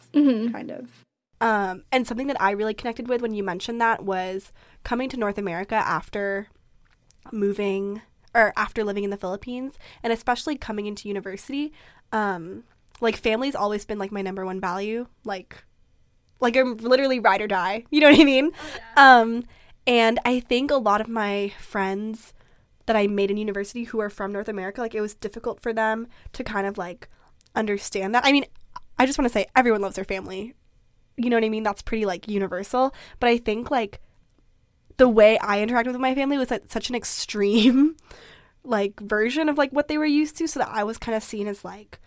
[0.52, 1.06] kind of
[1.42, 4.52] um, and something that I really connected with when you mentioned that was
[4.84, 6.50] coming to North America after
[7.32, 8.02] moving
[8.36, 11.72] or after living in the Philippines and especially coming into university.
[12.12, 12.66] Um,
[13.00, 15.08] like family's always been like my number one value.
[15.24, 15.64] Like
[16.40, 17.86] like I'm literally ride or die.
[17.92, 18.52] You know what I mean?
[18.96, 19.44] Um,
[19.86, 22.34] and I think a lot of my friends
[22.86, 25.74] that I made in university who are from North America, like it was difficult for
[25.74, 27.08] them to kind of like
[27.56, 28.26] understand that.
[28.26, 28.46] I mean,
[28.98, 30.54] I just want to say everyone loves their family.
[31.18, 31.64] You know what I mean?
[31.64, 32.94] That's pretty like universal.
[33.20, 34.00] But I think like
[34.98, 37.96] the way I interacted with my family was at such an extreme
[38.64, 41.24] like version of like what they were used to so that I was kind of
[41.24, 42.00] seen as like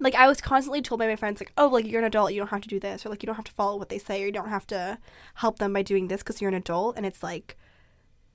[0.00, 2.40] like I was constantly told by my friends like oh like you're an adult you
[2.40, 4.22] don't have to do this or like you don't have to follow what they say
[4.22, 4.98] or you don't have to
[5.34, 6.96] help them by doing this cuz you're an adult.
[6.96, 7.56] And it's like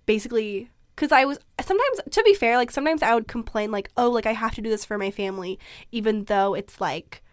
[0.06, 4.10] basically because I was sometimes to be fair like sometimes I would complain like oh
[4.10, 5.60] like I have to do this for my family
[5.92, 7.24] even though it's like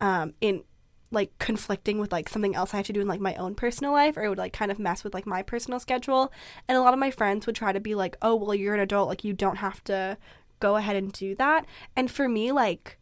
[0.00, 0.64] um in
[1.10, 3.92] like conflicting with like something else I have to do in like my own personal
[3.92, 6.32] life or it would like kind of mess with like my personal schedule.
[6.66, 8.80] And a lot of my friends would try to be like oh well you're an
[8.80, 10.18] adult like you don't have to
[10.60, 11.66] go ahead and do that.
[11.96, 12.98] And for me like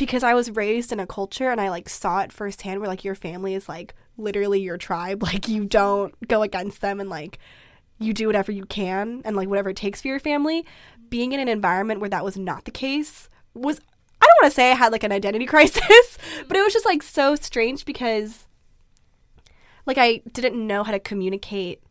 [0.00, 3.04] because I was raised in a culture and I like saw it firsthand where like
[3.04, 7.38] your family is like literally your tribe like you don't go against them and like
[7.98, 10.64] you do whatever you can and like whatever it takes for your family
[11.10, 13.78] being in an environment where that was not the case was
[14.22, 16.86] I don't want to say I had like an identity crisis, but it was just
[16.86, 18.48] like so strange because
[19.84, 21.82] like I didn't know how to communicate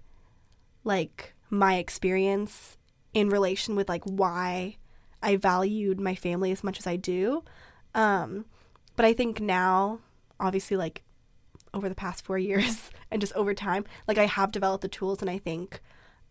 [0.84, 2.76] like my experience
[3.14, 4.78] in relation with like why
[5.22, 7.44] I valued my family as much as I do.
[7.96, 8.46] Um
[8.96, 10.00] but I think now
[10.40, 11.04] obviously like
[11.74, 15.22] over the past 4 years and just over time like I have developed the tools
[15.22, 15.82] and I think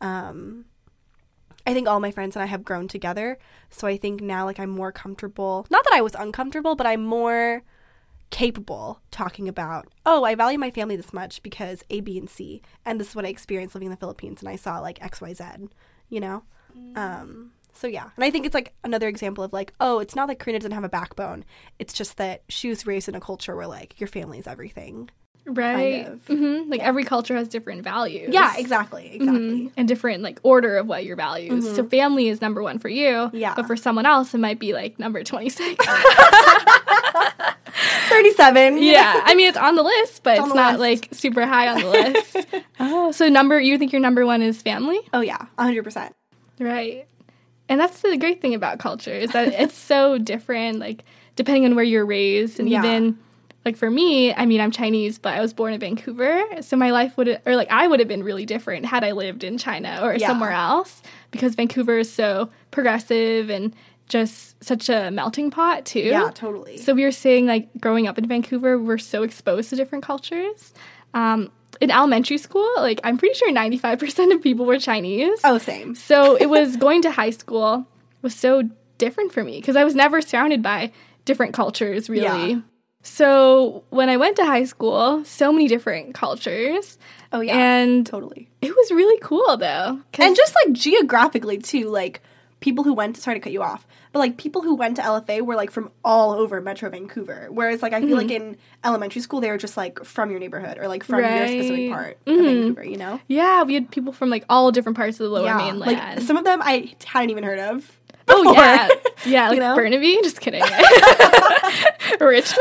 [0.01, 0.67] um
[1.67, 3.37] I think all my friends and I have grown together.
[3.69, 5.67] So I think now like I'm more comfortable.
[5.69, 7.63] Not that I was uncomfortable, but I'm more
[8.31, 12.63] capable talking about, oh, I value my family this much because A, B, and C.
[12.87, 15.69] And this is what I experienced living in the Philippines and I saw like XYZ,
[16.09, 16.43] you know?
[16.97, 18.11] Um so yeah.
[18.17, 20.73] And I think it's like another example of like, oh, it's not that Karina doesn't
[20.73, 21.45] have a backbone.
[21.79, 25.11] It's just that she was raised in a culture where like your family is everything.
[25.47, 26.27] right of.
[26.27, 29.13] hmm like every culture has different values Yeah, exactly.
[29.15, 29.39] Exactly.
[29.41, 29.73] Mhm.
[29.79, 31.65] and different like order of what your values.
[31.75, 33.31] So family is number one for you.
[33.33, 33.55] Yeah.
[33.55, 35.87] But for someone else, it might be like number twenty six.
[38.09, 38.79] 37.
[38.83, 39.23] yeah.
[39.25, 41.03] I mean, it's on the list, but it's, the not list.
[41.03, 42.37] like super high on the list.
[42.81, 46.13] oh, so number you think your number one is family, Oh yeah, 100%.
[46.59, 47.07] right?
[47.69, 50.79] And that's the great thing about culture is that it's so different.
[50.79, 51.05] Like
[51.37, 52.79] depending on where you're raised, and Yeah.
[52.85, 53.19] even
[53.65, 56.91] like for me, I mean, I'm Chinese, but I was born in Vancouver, so my
[56.91, 60.01] life would or like I would have been really different had I lived in China
[60.03, 60.27] or Yeah.
[60.29, 63.75] somewhere else because Vancouver is so progressive and
[64.09, 65.99] just such a melting pot too.
[66.01, 66.79] Yeah, totally.
[66.79, 70.73] So we were saying like growing up in Vancouver, we're so exposed to different cultures.
[71.13, 75.41] Um, in elementary school, like I'm pretty sure 95% of people were Chinese.
[75.45, 75.95] oh, same.
[75.95, 77.87] So it was going to high school
[78.23, 78.63] was so
[78.99, 80.93] different for me because I was never surrounded by
[81.25, 82.53] different cultures really.
[82.53, 82.61] Yeah.
[83.03, 86.99] So when I went to high school, so many different cultures.
[87.33, 87.57] Oh yeah.
[87.57, 88.49] And totally.
[88.61, 90.01] it was really cool though.
[90.19, 92.23] And just like geographically too, like
[92.61, 95.43] people who went sorry to cut you off, but like people who went to LFA
[95.43, 97.49] were like from all over Metro Vancouver.
[97.51, 98.51] Whereas like I feel like mm-hmm.
[98.51, 101.79] in elementary school they were just like from your neighborhood or like from your specific
[101.79, 101.91] Right.
[101.93, 102.45] part of mm-hmm.
[102.45, 103.21] Vancouver, you know?
[103.29, 105.57] Yeah, we had people from like all different parts of the lower yeah.
[105.57, 105.81] mainland.
[105.81, 107.99] Like some of them I hadn't even heard of.
[108.29, 108.89] oh yeah,
[109.25, 109.75] yeah, like know?
[109.75, 110.19] Burnaby.
[110.23, 110.63] Just kidding.
[112.21, 112.59] Richmond.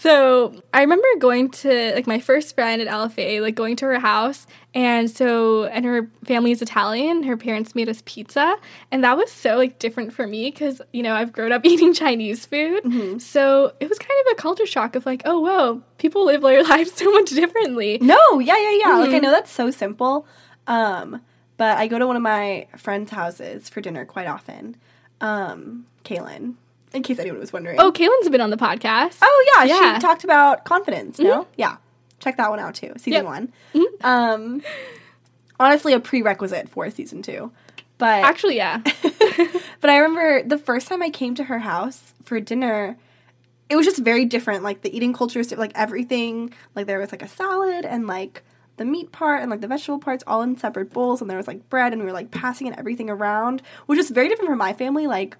[0.00, 3.98] So I remember going to like my first friend at LFA, like going to her
[3.98, 7.22] house, and so and her family is Italian.
[7.22, 8.56] Her parents made us pizza,
[8.92, 11.94] and that was so like different for me because you know I've grown up eating
[11.94, 13.18] Chinese food, Mm-hmm.
[13.18, 16.62] so it was kind of a culture shock of like, oh whoa, people live their
[16.74, 17.98] lives so much differently.
[18.00, 18.84] No, yeah, yeah, yeah.
[18.92, 19.00] Mm-hmm.
[19.00, 20.26] Like I know that's so simple.
[20.66, 21.22] Um,
[21.56, 24.76] but I go to one of my friends' houses for dinner quite often.
[25.22, 26.54] Um, Kaylin,
[26.96, 27.78] in case anyone was wondering.
[27.80, 29.18] Oh, Kaylin's been on the podcast.
[29.22, 29.94] Oh yeah, Yeah.
[29.94, 31.18] she talked about confidence.
[31.18, 31.76] No, yeah,
[32.20, 32.92] check that one out too.
[32.96, 33.24] Season Yep.
[33.24, 33.52] one.
[34.02, 34.62] Um,
[35.60, 37.52] honestly, a prerequisite for season two.
[37.98, 38.78] But Actually, yeah.
[39.80, 42.98] but I remember the first time I came to her house for dinner,
[43.70, 44.62] it was just very different.
[44.62, 46.52] Like the eating culture is like everything.
[46.74, 48.42] Like there was like a salad and like
[48.76, 51.46] the meat part and like the vegetable parts all in separate bowls, and there was
[51.46, 54.58] like bread, and we were like passing it everything around, which is very different from
[54.58, 55.06] my family.
[55.06, 55.38] Like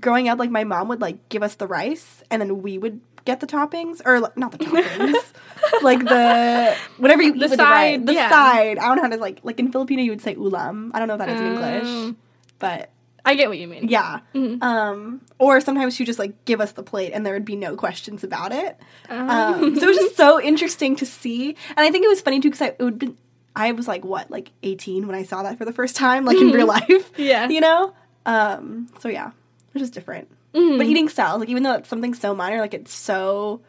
[0.00, 3.00] growing up, like my mom would like give us the rice, and then we would
[3.24, 5.32] get the toppings, or like, not the toppings,
[5.82, 8.30] like the whatever you eat The with the rice, side, the yeah.
[8.30, 8.78] side.
[8.78, 10.90] I don't know how to like like in Filipino you would say ulam.
[10.94, 11.46] I don't know if that is in.
[11.46, 12.16] English,
[12.58, 12.90] but
[13.24, 13.88] I get what you mean.
[13.88, 14.20] yeah.
[14.34, 14.62] Mm-hmm.
[14.62, 17.54] Um, or sometimes she would just like give us the plate and there would be
[17.56, 18.78] no questions about it.
[19.08, 19.14] Oh.
[19.16, 21.50] Um, so it was just so interesting to see.
[21.70, 23.16] And I think it was funny too because I it would been
[23.54, 26.36] I was like what like 18 when I saw that for the first time like
[26.36, 26.88] in real life.
[26.88, 27.22] Mm-hmm.
[27.22, 27.48] Yeah.
[27.48, 27.94] You know.
[28.26, 29.32] Um, so yeah,
[29.74, 30.30] it is different.
[30.54, 30.78] Mm-hmm.
[30.78, 33.62] But eating styles like even though it's something so minor like it's so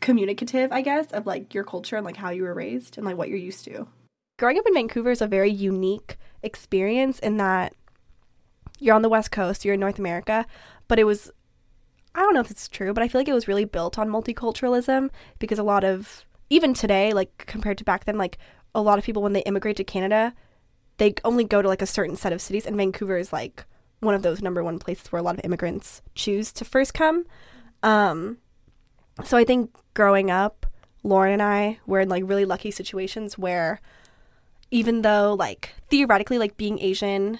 [0.00, 3.16] communicative I guess of like your culture and like how you were raised and like
[3.16, 3.86] what you're used to.
[4.38, 7.74] Growing up in Vancouver is a very unique experience in that
[8.78, 10.46] you're on the west coast you're in north america
[10.86, 11.30] but it was
[12.14, 14.08] i don't know if it's true but i feel like it was really built on
[14.08, 18.38] multiculturalism because a lot of even today like compared to back then like
[18.74, 20.32] a lot of people when they immigrate to canada
[20.98, 23.64] they only go to like a certain set of cities and vancouver is like
[24.00, 27.24] one of those number one places where a lot of immigrants choose to first come.
[27.82, 28.38] Um
[29.24, 30.64] so i think growing up
[31.02, 33.80] lauren and i were in like really lucky situations where
[34.70, 37.36] even though like theoretically like being asian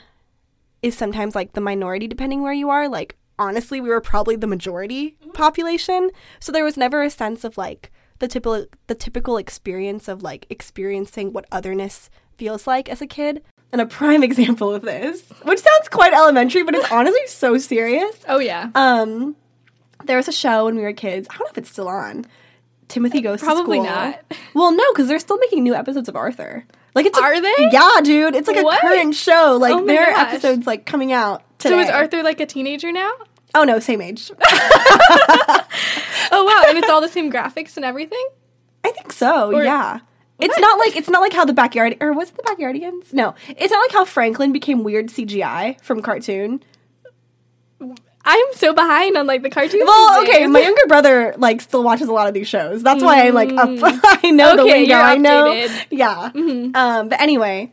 [0.83, 4.47] is sometimes like the minority depending where you are like honestly we were probably the
[4.47, 6.11] majority population.
[6.41, 10.47] So there was never a sense of like the typical the typical experience of like
[10.51, 13.43] experiencing what otherness feels like as a kid
[13.73, 18.17] and a prime example of this which sounds quite elementary but it's honestly so serious
[18.29, 18.71] Oh yeah.
[18.75, 19.37] um
[20.05, 22.25] there was a show when we were kids i don't know if it's still on
[22.89, 24.21] timothy goes Probably not.
[24.55, 27.55] well no because they're still making new episodes of arthur like it's a- Are they?
[27.71, 28.81] yeah dude it's like a What?
[28.81, 31.75] current show like Oh there are episodes like coming out today.
[31.75, 33.13] so is Arthur like a teenager now?
[33.55, 34.31] oh no same age
[36.31, 38.27] Oh wow, and it's all the same graphics and everything.
[38.85, 40.01] i think so Or- yeah
[40.41, 40.61] it's What?
[40.61, 43.13] not like it's not like how the backyard or was it the backyardigans?
[43.13, 43.35] No.
[43.49, 46.63] It's not like how franklin became weird cgi from cartoon.
[48.25, 49.85] I'm so behind on like the cartoons.
[49.87, 52.83] well okay my younger brother like still watches a lot of these shows.
[52.83, 53.69] That's why i'm like up
[54.25, 54.71] i know the Mm.
[54.71, 55.69] Lingo i know.
[55.91, 56.31] yeah.
[56.75, 57.73] Um but anyway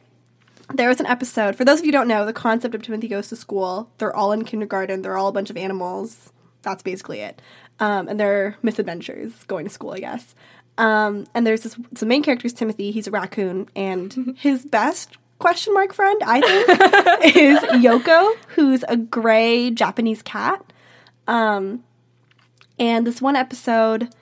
[0.74, 3.08] there was an episode for those of you who don't know the concept of timothy
[3.08, 6.32] goes to school they're all in kindergarten they're all a bunch of animals.
[6.62, 7.42] That's basically it.
[7.80, 10.34] Um and they're misadventures going to school i guess
[10.78, 12.92] um and there's this the main character is timothy.
[12.92, 13.68] He's a raccoon.
[13.76, 20.64] And his best question mark friend i think is yoko who's a gray japanese cat.
[21.28, 21.84] Um
[22.78, 24.14] and this one episode,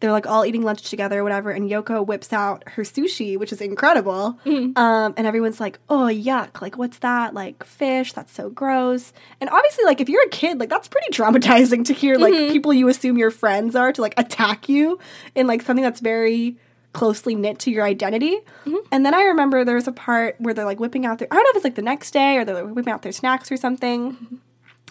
[0.00, 3.52] they're like all eating lunch together, or whatever, and Yoko whips out her sushi, which
[3.52, 4.38] is incredible.
[4.44, 4.78] Mm-hmm.
[4.78, 6.60] Um, and everyone's like, "Oh, yuck!
[6.60, 7.32] Like, what's that?
[7.34, 8.12] Like fish?
[8.12, 11.94] That's so gross." And obviously, like, if you're a kid, like, that's pretty traumatizing to
[11.94, 12.52] hear like mm-hmm.
[12.52, 14.98] people you assume your friends are to like attack you
[15.34, 16.56] in like something that's very
[16.92, 18.38] closely knit to your identity.
[18.64, 18.76] Mm-hmm.
[18.90, 21.36] And then I remember there was a part where they're like whipping out their I
[21.36, 23.52] don't know if it's like the next day or they're like, whipping out their snacks
[23.52, 24.40] or something.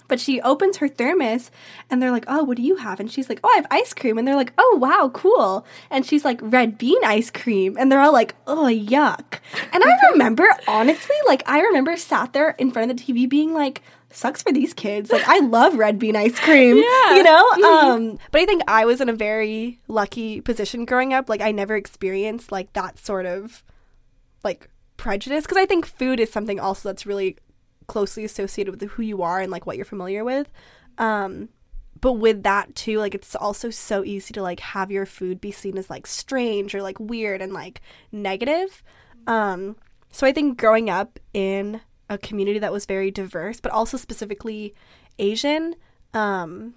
[0.08, 1.52] But she opens her thermos
[1.90, 3.00] and they're like, Oh, what do you have?
[3.00, 4.18] And she's like, Oh, I have ice cream.
[4.18, 5.66] And they're like, Oh, wow, cool.
[5.90, 7.76] And she's like, Red bean ice cream.
[7.80, 9.40] And they're all like, Oh, yuck.
[9.74, 13.54] And I remember, honestly, like, I remember sat there in front of the TV being
[13.54, 15.12] like, Sucks for these kids.
[15.12, 16.78] Like, I love red bean ice cream.
[16.78, 17.16] Yeah.
[17.16, 17.50] You know?
[17.50, 21.28] Um, but I think I was in a very lucky position growing up.
[21.28, 23.62] Like, I never experienced like that sort of
[24.42, 27.36] like prejudice because I think food is something also that's really
[27.88, 30.52] closely associated with who you are and like what you're familiar with.
[30.98, 31.50] Um,
[32.02, 35.52] but with that too, like it's also so easy to like have your food be
[35.52, 38.84] seen as like strange or like weird and like negative.
[39.28, 39.78] Um,
[40.12, 44.74] so I think growing up in a community that was very diverse, but also specifically
[45.18, 45.76] Asian.
[46.14, 46.76] Um,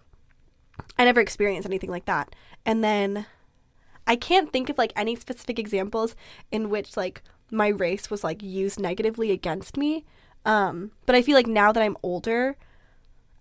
[0.99, 2.35] I never experienced anything like that.
[2.65, 3.27] And then
[4.07, 6.17] I can't think of like any specific examples
[6.51, 10.05] in which like my race was like used negatively against me.
[10.45, 12.57] Um, but I feel like now that I'm older,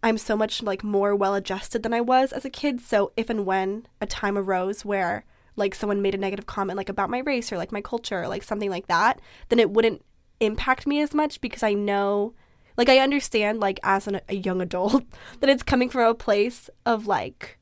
[0.04, 2.82] I'm so much like more well adjusted than I was as a kid.
[2.82, 6.90] So if and when a time arose where like someone made a negative comment like
[6.90, 10.04] about my race or like my culture or like something like that, then it wouldn't
[10.40, 12.34] impact me as much because I know
[12.78, 15.04] like I understand like as an, a young adult
[15.40, 17.58] that it's coming from a place of like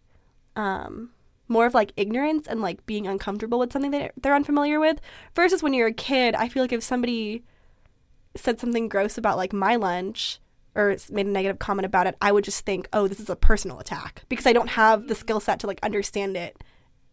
[0.56, 1.12] um
[1.48, 5.00] more of like ignorance and like being uncomfortable with something that they're unfamiliar with
[5.36, 7.44] versus when you're a kid I feel like if somebody
[8.36, 10.40] said something gross about like my lunch
[10.76, 13.36] or made a negative comment about it I would just think oh this is a
[13.36, 16.62] personal attack because I don't have the skill set to like understand it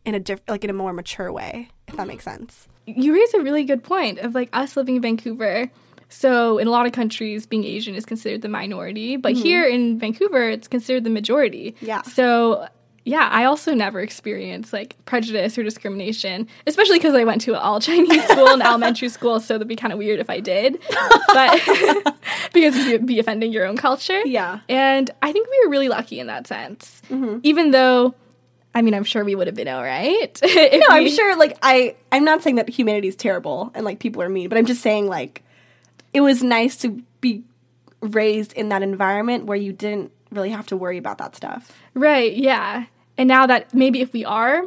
[0.05, 3.35] in a diff- like in a more mature way if that makes sense you raise
[3.35, 5.71] a really good point of like us living in Vancouver.
[6.09, 9.43] So in a lot of countries, being Asian is considered the minority, but mm-hmm.
[9.43, 11.75] here in Vancouver, it's considered the majority.
[11.81, 12.03] Yeah.
[12.03, 12.69] So
[13.05, 17.59] yeah, I also never experienced like prejudice or discrimination, especially because I went to an
[17.59, 20.79] all Chinese school and elementary school, so that'd be kind of weird if I did.
[21.29, 21.61] But
[22.53, 24.21] because you'd be offending your own culture.
[24.25, 24.61] Yeah.
[24.69, 27.03] And I think we were really lucky in that sense.
[27.11, 27.39] Mm-hmm.
[27.43, 28.15] Even though,
[28.75, 30.41] I mean, I'm sure we would have been all right.
[30.55, 31.37] No, I'm sure.
[31.37, 34.59] Like I, I'm not saying that humanity is terrible and like people are mean, but
[34.59, 35.43] I'm just saying like
[36.15, 37.43] it was nice to be
[38.01, 41.73] raised in that environment where you didn't really have to worry about that stuff.
[41.95, 42.87] Right, yeah.
[43.19, 44.65] And now that maybe if we are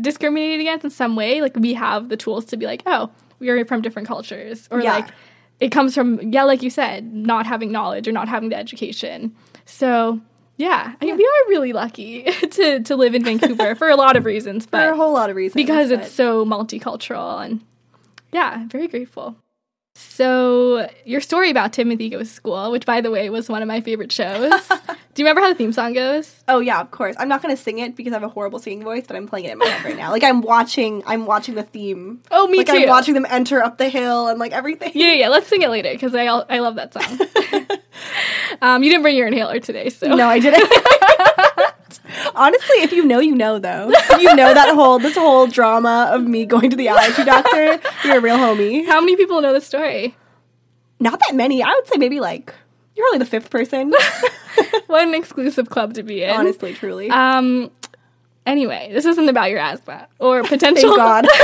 [0.00, 3.48] discriminated against in some way, like we have the tools to be like, oh, we
[3.50, 4.68] are from different cultures.
[4.70, 4.94] Or Yeah.
[4.96, 5.08] like
[5.60, 9.34] it comes from, yeah, like you said, not having knowledge or not having the education.
[9.66, 10.20] So
[10.56, 14.16] yeah, I mean, we are really lucky to, to live in Vancouver for a lot
[14.16, 15.54] of reasons, but For a whole lot of reasons.
[15.54, 17.60] because it's so multicultural and
[18.32, 19.36] yeah, very grateful.
[19.96, 23.68] So your story about Timothy Goes to School, which by the way was one of
[23.68, 24.50] my favorite shows.
[25.14, 26.42] Do you remember how the theme song goes?
[26.48, 27.14] Oh yeah, of course.
[27.18, 29.46] I'm not gonna sing it because I have a horrible singing voice, but I'm playing
[29.46, 30.10] it in my head right now.
[30.10, 32.22] Like I'm watching, I'm watching the theme.
[32.32, 32.72] Oh, me like too.
[32.72, 34.90] I'm watching them enter up the hill and like everything.
[34.94, 37.78] Yeah, yeah, let's sing it later because I I love that song.
[38.62, 40.68] um, you didn't bring your inhaler today, so No, I didn't.
[42.36, 43.58] Honestly, if you know, you know.
[43.58, 47.24] Though, if you know that whole this whole drama of me going to the allergy
[47.24, 48.86] doctor, you're a real homie.
[48.86, 50.16] How many people know the story?
[51.00, 51.62] Not that many.
[51.62, 52.54] I would say maybe like
[52.96, 53.92] you're only the fifth person.
[54.86, 56.30] What an exclusive club to be in.
[56.30, 57.10] Honestly, truly.
[57.10, 57.70] Um.
[58.46, 60.94] Anyway, this isn't about your asthma or potential.
[60.94, 61.24] Thank God.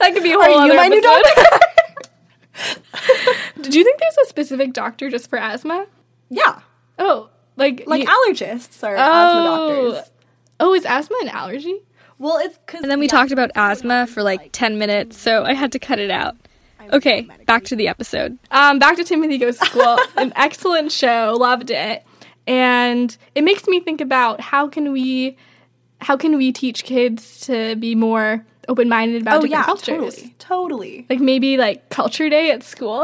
[0.00, 1.22] that could be a whole Are other you my new episode.
[3.62, 5.86] Do you think there's a specific doctor just for asthma?
[6.30, 6.60] yeah,
[6.98, 10.10] Oh, like like you- allergists or oh, asthma doctors.
[10.60, 11.80] Oh, is asthma an allergy?
[12.18, 15.54] Well, it's because And then we talked about asthma for like 10 minutes, so I
[15.54, 16.36] had to cut it out.
[16.92, 18.38] Okay, back to the episode.
[18.50, 19.98] Um, back to Timothy Goes to School.
[20.16, 22.04] An excellent show, loved it.
[22.46, 25.36] And it makes me think about how can we
[26.00, 30.14] how can we teach kids to be more open-minded about Oh different yeah, cultures?
[30.16, 31.06] totally, totally.
[31.10, 33.02] Like maybe like culture day at school?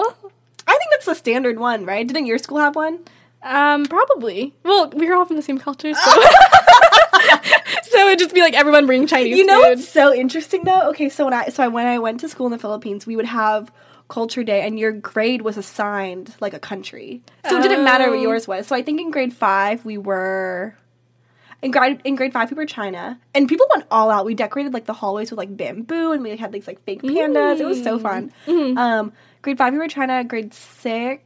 [0.66, 2.06] I think that's the standard one, right?
[2.06, 3.00] Didn't your school have one?
[3.44, 4.54] Um, probably.
[4.62, 6.10] Well, we were all from the same culture, so
[7.82, 9.38] so it'd just be like everyone bring Chinese food.
[9.38, 9.68] You know food.
[9.78, 10.88] what's so interesting though?
[10.90, 13.26] Okay, so when I so when I went to school in the Philippines, we would
[13.26, 13.70] have
[14.08, 17.22] culture day and your grade was assigned like a country.
[17.48, 18.22] So it didn't matter what Oh.
[18.22, 18.66] yours was.
[18.66, 20.76] So I think in grade 5 we were
[21.62, 23.18] in grade in grade 5 we were China.
[23.34, 24.26] And people went all out.
[24.26, 27.60] We decorated like the hallways with like bamboo and we had these like fake pandas.
[27.60, 28.32] It was so fun.
[28.46, 31.22] Um grade 5 we were China, grade 6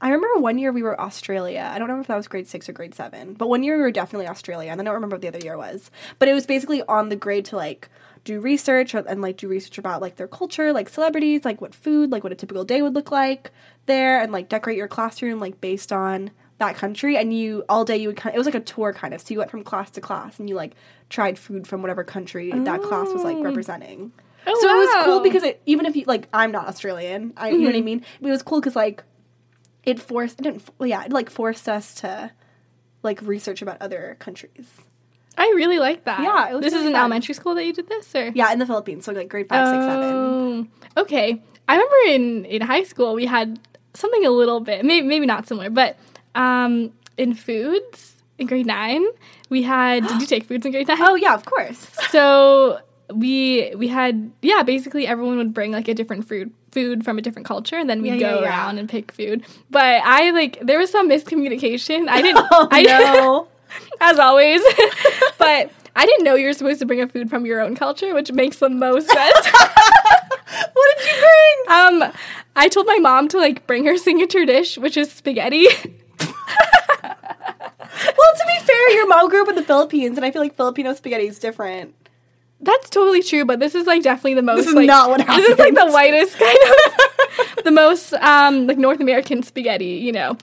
[0.00, 1.70] I remember one year we were Australia.
[1.72, 3.82] I don't remember if that was grade six or grade seven, but one year we
[3.82, 5.90] were definitely Australia, and I don't remember what the other year was.
[6.18, 7.88] But it was basically on the grade to like
[8.24, 11.74] do research or, and like do research about like their culture, like celebrities, like what
[11.74, 13.52] food, like what a typical day would look like
[13.86, 17.16] there, and like decorate your classroom like based on that country.
[17.16, 19.22] And you all day you would kind of it was like a tour kind of,
[19.22, 20.74] so you went from class to class and you like
[21.08, 23.42] tried food from whatever country that class was like oh.
[23.42, 24.12] representing.
[24.46, 27.48] Oh, so it was cool because it even if you like I'm not Australian, I
[27.48, 27.84] you know what I mm-hmm.
[27.86, 28.04] mean.
[28.20, 29.02] It was cool because like
[29.86, 32.30] it forced it didn't yeah it like forced us to
[33.02, 34.68] like research about other countries.
[35.38, 36.20] I really like that.
[36.22, 37.00] Yeah, it was this is really in fun.
[37.00, 39.68] elementary school that you did this, or Yeah, in the Philippines, so like grade five,
[39.68, 40.70] six, seven.
[40.96, 43.60] Oh, Okay, I remember in in high school we had
[43.94, 45.96] something a little bit maybe maybe not similar, but
[46.34, 49.04] um, in foods in grade nine
[49.48, 50.06] we had.
[50.08, 50.96] did you take foods in grade nine?
[51.00, 51.86] Oh yeah, of course.
[52.10, 52.80] So
[53.14, 57.22] we we had yeah basically everyone would bring like a different food food from a
[57.22, 60.58] different culture and then we'd Yeah, go yeah, around and pick food but i like
[60.70, 63.48] there was some miscommunication i didn't Oh i know
[64.00, 64.62] as always
[65.38, 68.14] but i didn't know you were supposed to bring a food from your own culture
[68.14, 69.46] which makes the most sense
[70.76, 71.56] what did you bring?
[72.04, 72.12] um
[72.58, 75.66] I told my mom to like bring her signature dish, which is spaghetti.
[78.18, 80.54] Well, to be fair, your mom grew up in the Philippines, and I feel like
[80.56, 81.94] Filipino spaghetti is different.
[82.60, 84.56] That's totally true, but this is like definitely the most.
[84.58, 85.92] This is like, not what This is like the happened.
[85.94, 86.58] whitest kind
[87.58, 90.36] of, the most um like North American spaghetti, you know.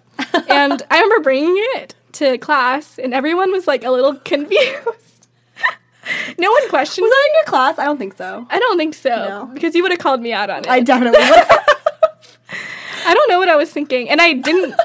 [0.50, 5.28] And I remember bringing it to class, and everyone was like a little confused.
[6.38, 7.04] no one questioned.
[7.04, 7.80] Was that in your class?
[7.80, 8.46] I don't think so.
[8.50, 9.46] I don't think so No.
[9.54, 10.68] because you would have called me out on it.
[10.70, 11.48] I definitely would.
[13.06, 14.76] I don't know what I was thinking, and I didn't.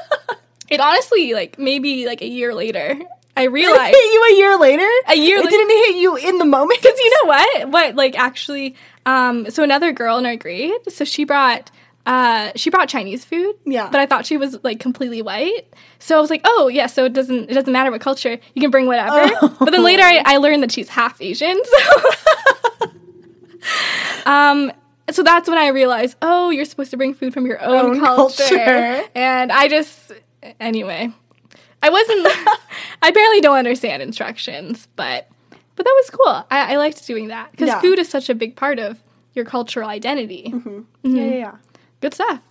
[0.69, 2.99] it honestly, like maybe like a year later,
[3.39, 4.89] I It realized hit you a year later.
[5.07, 5.49] a year It later.
[5.57, 6.81] didn't hit you in the moment.
[6.81, 7.69] Because you know what?
[7.69, 8.75] What like actually?
[9.05, 11.71] Um, so another girl in our grade, so she brought.
[12.05, 13.55] Uh, she brought Chinese food.
[13.65, 13.89] Yeah.
[13.91, 15.67] But I thought she was like completely white.
[15.99, 18.39] So I was like, oh yeah, so it doesn't it doesn't matter what culture.
[18.55, 19.29] You can bring whatever.
[19.41, 19.55] Oh.
[19.59, 21.59] But then later I, I learned that she's half Asian.
[21.69, 22.87] So
[24.25, 24.71] Um
[25.11, 27.99] so that's when I realized, oh, you're supposed to bring food from your own, Own
[27.99, 28.43] culture.
[28.43, 29.03] culture.
[29.15, 30.11] And I just
[30.59, 31.11] anyway.
[31.81, 32.27] I wasn't
[33.01, 35.29] I barely don't understand instructions, but
[35.75, 36.45] but that was cool.
[36.51, 37.79] I, I liked doing that because Yeah.
[37.79, 39.01] food is such a big part of
[39.33, 40.51] your cultural identity.
[40.53, 40.69] Mm-hmm.
[41.03, 41.15] Yeah, mm-hmm.
[41.15, 41.55] yeah, yeah.
[42.01, 42.41] Good stuff.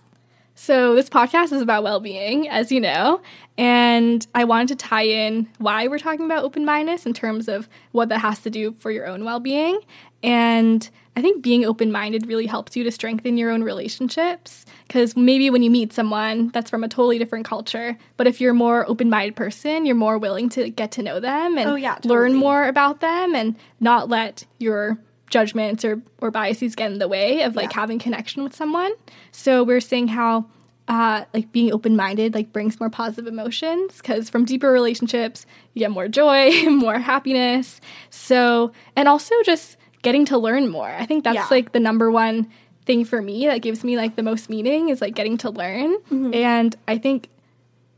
[0.55, 3.21] So, this podcast is about well being, as you know,
[3.57, 7.69] and I wanted to tie in why we're talking about open mindedness in terms of
[7.93, 9.79] what that has to do for your own well being.
[10.21, 10.89] And
[11.19, 15.49] I think being open minded really helps you to strengthen your own relationships because maybe
[15.49, 18.87] when you meet someone that's from a totally different culture, but if you're a more
[18.89, 22.33] open minded person, you're more willing to get to know them and Oh, yeah, learn
[22.35, 24.97] more about them and not let your
[25.29, 27.81] judgments or, or biases get in the way of like Yeah.
[27.81, 28.91] having connection with someone.
[29.31, 30.45] So we're saying how
[30.87, 35.81] uh, like being open minded like brings more positive emotions because from deeper relationships you
[35.81, 37.79] get more joy, more happiness.
[38.09, 40.87] So and also just getting to learn more.
[40.87, 41.47] I think that's Yeah.
[41.51, 42.47] like the number one
[42.85, 45.95] thing for me that gives me like the most meaning is like getting to learn.
[46.11, 46.33] Mm-hmm.
[46.33, 47.29] And I think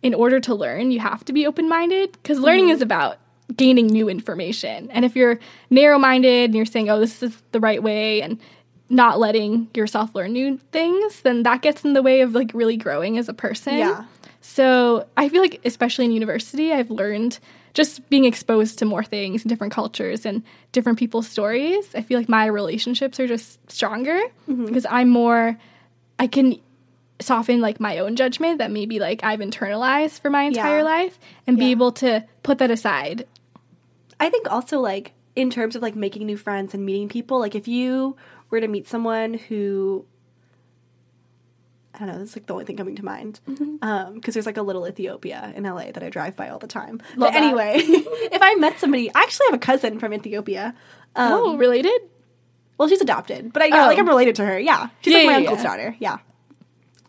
[0.01, 2.73] in order to learn, you have to be open minded because learning Mm-hmm.
[2.73, 3.17] is about
[3.55, 4.89] gaining new information.
[4.91, 5.39] And if you're
[5.69, 8.39] narrow minded and you're saying, oh, this is the right way, and
[8.89, 12.77] not letting yourself learn new things, then that gets in the way of like really
[12.77, 13.77] growing as a person.
[13.77, 14.05] Yeah.
[14.41, 17.39] So I feel like, especially in university, I've learned
[17.73, 21.93] just being exposed to more things and different cultures and different people's stories.
[21.95, 24.19] I feel like my relationships are just stronger
[24.49, 24.65] Mm-hmm.
[24.65, 25.57] because I'm more,
[26.19, 26.59] I can
[27.19, 30.83] soften like my own judgment that maybe like I've internalized for my entire Yeah.
[30.83, 33.27] life and be able to put that aside.
[34.19, 37.55] I think also like in terms of like making new friends and meeting people, like
[37.55, 38.17] if you
[38.49, 40.05] were to meet someone who
[42.01, 43.39] I don't know, this is like the only thing coming to mind.
[43.47, 43.75] Mm-hmm.
[43.83, 46.67] Um, because there's like a little Ethiopia in LA that I drive by all the
[46.67, 47.01] time.
[47.15, 47.43] Love but that.
[47.43, 50.73] anyway, if I met somebody, I actually have a cousin from Ethiopia.
[51.15, 52.01] Um, oh, related?
[52.77, 53.87] well, she's adopted, but I yeah, Oh.
[53.87, 54.59] like I'm related to her.
[54.59, 55.95] Yeah, she's Yeah, like my yeah, uncle's daughter.
[55.99, 56.17] Yeah.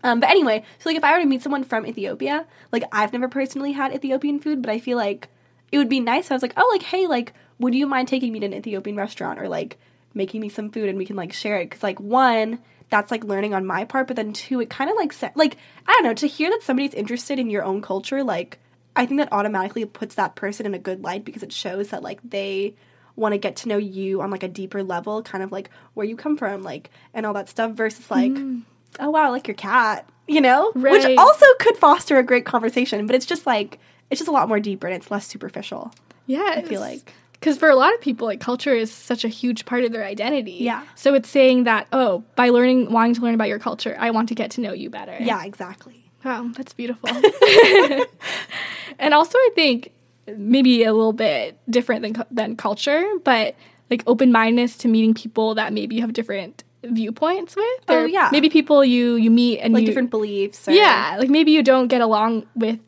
[0.05, 3.13] Um, but anyway, so like if I were to meet someone from Ethiopia, like I've
[3.13, 5.29] never personally had Ethiopian food, but I feel like
[5.71, 6.31] it would be nice.
[6.31, 8.97] I was like, oh, like hey, like would you mind taking me to an Ethiopian
[8.97, 9.79] restaurant or like
[10.13, 11.71] making me some food and we can like share it?
[11.71, 12.59] Because like one,
[12.93, 15.57] that's like learning on my part, but then two, it kind of like like
[15.89, 18.59] I don't know to hear that somebody's interested in your own culture, like
[18.95, 22.03] I think that automatically puts that person in a good light because it shows that
[22.03, 22.75] like they
[23.17, 26.07] want to get to know you on like a deeper level, kind of like where
[26.07, 28.61] you come from, like and all that stuff versus like, mm-hmm.
[29.01, 33.07] oh wow, I like your cat, you know, which also could foster a great conversation,
[33.07, 33.79] but it's just like
[34.11, 35.95] it's just a lot more deeper and it's less superficial.
[36.27, 37.15] Yeah, I feel like.
[37.43, 40.05] Because for a lot of people, like culture is such a huge part of their
[40.05, 40.59] identity.
[40.61, 40.85] Yeah.
[40.95, 44.29] So it's saying that oh, by learning, wanting to learn about your culture, I want
[44.29, 45.17] to get to know you better.
[45.19, 46.05] Yeah, exactly.
[46.25, 47.09] Wow, that's beautiful.
[49.01, 49.93] and also, I think
[50.37, 53.57] maybe a little bit different than than culture, but
[53.91, 57.81] like open mindedness to meeting people that maybe you have different viewpoints with.
[57.89, 58.29] Oh, or yeah.
[58.31, 60.69] maybe people you you meet and Like you, different beliefs.
[60.69, 62.79] Or, yeah, like maybe you don't get along with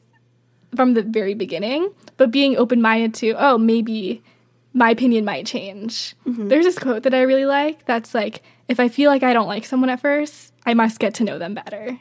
[0.77, 4.23] from the very beginning, but being open minded to, oh, maybe
[4.75, 6.15] my opinion might change.
[6.27, 6.49] Mm-hmm.
[6.49, 9.47] There's this quote that I really like that's like, if I feel like I don't
[9.49, 11.99] like someone at first, I must get to know them better.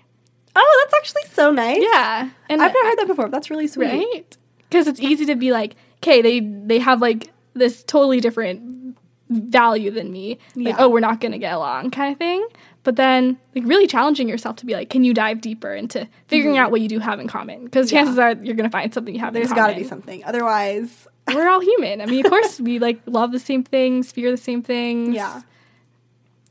[0.56, 1.82] Oh, that's actually so nice.
[1.82, 2.30] Yeah.
[2.50, 3.30] And I've never heard that before.
[3.30, 3.88] That's really sweet.
[3.88, 4.38] right?
[4.70, 8.98] Because it's easy to be like, okay, they they have like this totally different
[9.30, 10.38] value than me.
[10.56, 10.76] Like, Yeah.
[10.80, 12.46] oh, we're not gonna get along, kind of thing.
[12.84, 16.58] But then, like, really challenging yourself to be like, can you dive deeper into figuring
[16.58, 17.64] out what you do have in common?
[17.66, 17.96] Because Mm-hmm.
[17.96, 18.02] Yeah.
[18.04, 19.34] chances are you're gonna find something you have.
[19.34, 20.24] There's got to be something.
[20.26, 22.02] Otherwise, We're all human.
[22.02, 25.16] I mean, of course, we like love the same things, fear the same things.
[25.16, 25.42] Yeah.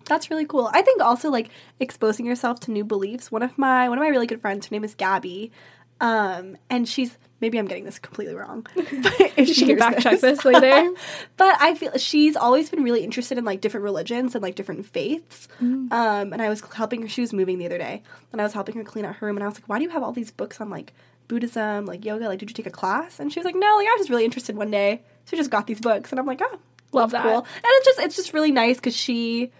[0.06, 0.68] That's really cool.
[0.72, 3.30] I think also like exposing yourself to new beliefs.
[3.30, 5.52] One of my one of my really good friends, her name is Gabby.
[6.00, 8.66] Um, and she's maybe I'm getting this completely wrong.
[8.74, 10.92] But if She can hears fact check this later.
[11.36, 14.84] but I feel she's always been really interested in like different religions and like different
[14.86, 15.48] faiths.
[15.62, 15.92] Mm.
[15.92, 17.08] Um, and I was helping her.
[17.08, 18.02] She was moving the other day,
[18.32, 19.36] and I was helping her clean out her room.
[19.36, 20.92] And I was like, "Why do you have all these books on like
[21.28, 22.26] Buddhism, like yoga?
[22.28, 24.10] Like, did you take a class?" And she was like, "No, like I was just
[24.10, 26.58] really interested one day, so I just got these books." And I'm like, "Oh,
[26.92, 27.22] Love that.
[27.22, 29.50] cool." And it's just it's just really nice because she,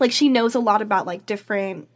[0.00, 1.88] like, she knows a lot about like different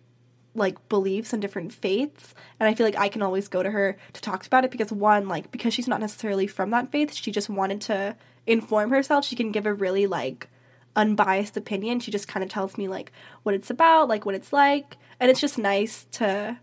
[0.55, 3.95] like beliefs and different faiths and i feel like i can always go to her
[4.15, 7.31] to talk about it because one like because she's not necessarily from that faith she
[7.31, 10.49] just wanted to inform herself she can give a really like
[10.97, 14.51] unbiased opinion she just kind of tells me like what it's about like what it's
[14.51, 16.59] like and it's just nice to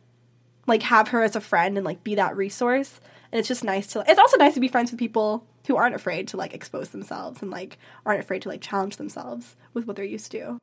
[0.67, 2.99] like have her as a friend and like be that resource
[3.31, 5.95] and it's just nice to it's also nice to be friends with people who aren't
[5.95, 9.95] afraid to like expose themselves and like aren't afraid to like challenge themselves with what
[9.95, 10.57] they're used to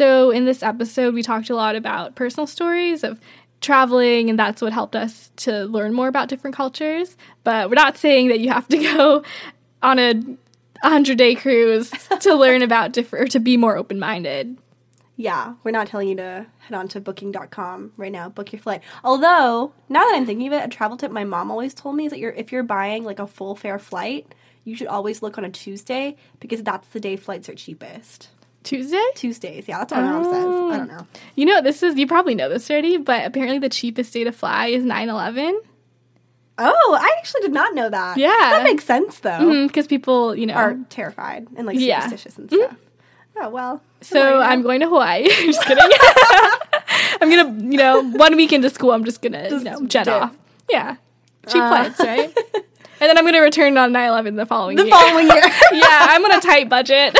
[0.00, 3.20] So, in this episode, we talked a lot about personal stories of
[3.60, 7.18] traveling, and that's what helped us to learn more about different cultures.
[7.44, 9.22] But we're not saying that you have to go
[9.82, 14.56] on a 100 day cruise to learn about different, or to be more open minded.
[15.20, 18.80] Yeah, we're not telling you to head on to booking.com right now, book your flight.
[19.04, 22.06] Although, now that I'm thinking of it, a travel tip my mom always told me
[22.06, 25.36] is that you're if you're buying like a full fare flight, you should always look
[25.36, 28.30] on a Tuesday because that's the day flights are cheapest.
[28.62, 29.04] Tuesday?
[29.14, 30.32] Tuesdays, yeah, that's what my mom says.
[30.34, 30.70] I oh.
[30.70, 31.06] don't know.
[31.34, 34.32] You know, this is, you probably know this already, but apparently the cheapest day to
[34.32, 35.60] fly is 9 11.
[36.58, 38.16] Oh, I actually did not know that.
[38.16, 38.28] Yeah.
[38.28, 39.30] That makes sense though.
[39.30, 42.04] Mm-hmm, because people, you know, Are terrified and like Yeah.
[42.04, 42.70] superstitious and stuff.
[42.70, 42.76] Mm-hmm.
[43.36, 43.82] Oh well.
[44.02, 45.24] So I'm going to Hawaii.
[45.28, 45.84] just kidding.
[47.22, 50.04] I'm gonna, you know, one week into school, I'm just gonna, Just you know, jet
[50.04, 50.14] dip.
[50.14, 50.36] off.
[50.70, 50.96] Yeah,
[51.48, 51.68] cheap Uh.
[51.68, 52.36] flights, right?
[52.54, 52.62] and
[53.00, 54.92] then I'm gonna return on 9/11 the following the year.
[54.94, 55.42] following year.
[55.72, 57.16] yeah, I'm on a tight budget.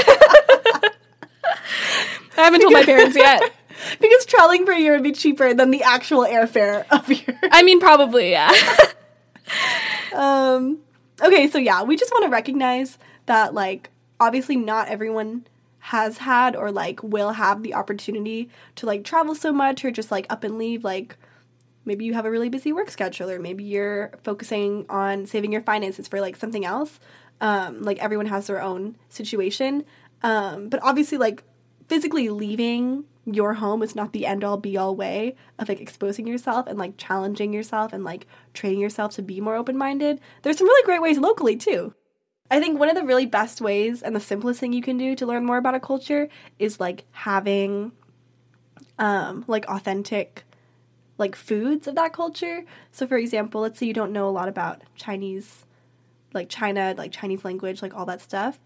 [2.37, 3.43] I haven't told my parents yet.
[4.01, 7.63] because traveling for a year would be cheaper than the actual airfare of your I
[7.63, 8.51] mean, probably, yeah.
[10.15, 10.79] Um,
[11.23, 15.47] okay, so yeah, we just want to recognize that, like, obviously not everyone
[15.81, 20.11] has had or, like, will have the opportunity to, like, travel so much or just,
[20.11, 20.85] like, up and leave.
[20.85, 21.17] Like,
[21.85, 25.63] maybe you have a really busy work schedule or maybe you're focusing on saving your
[25.63, 27.01] finances for, like, something else.
[27.41, 29.85] Um, like, everyone has their own situation.
[30.23, 31.43] Um, but obviously, like,
[31.89, 36.27] physically leaving your home is not the end all be all way of like exposing
[36.27, 40.21] yourself and like challenging yourself and like training yourself to be more open minded.
[40.43, 41.95] There's some really great ways locally too.
[42.51, 45.15] I think one of the really best ways and the simplest thing you can do
[45.17, 46.29] to learn more about a culture
[46.59, 47.93] is like having
[48.99, 50.45] um like authentic
[51.17, 52.65] like foods of that culture.
[52.91, 55.65] So for example, let's say you don't know a lot about Chinese
[56.33, 58.59] like China, like Chinese language, like all that stuff.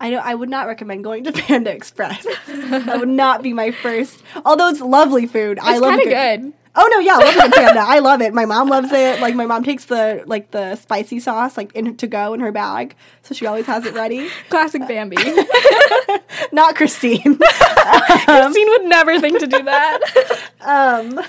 [0.00, 2.24] I know I would not recommend going to Panda Express.
[2.46, 4.22] that would not be my first.
[4.44, 5.58] Although it's lovely food.
[5.60, 6.52] I love kind of good.
[6.74, 7.80] Oh no, yeah, I love good panda.
[7.80, 8.32] I love it.
[8.32, 9.20] My mom loves it.
[9.20, 12.50] Like my mom takes the like the spicy sauce like in to go in her
[12.50, 14.30] bag, so she always has it ready.
[14.48, 15.16] Classic Bambi.
[16.52, 17.38] Not Christine.
[17.38, 20.00] Christine would never think to do that.
[20.62, 21.20] um,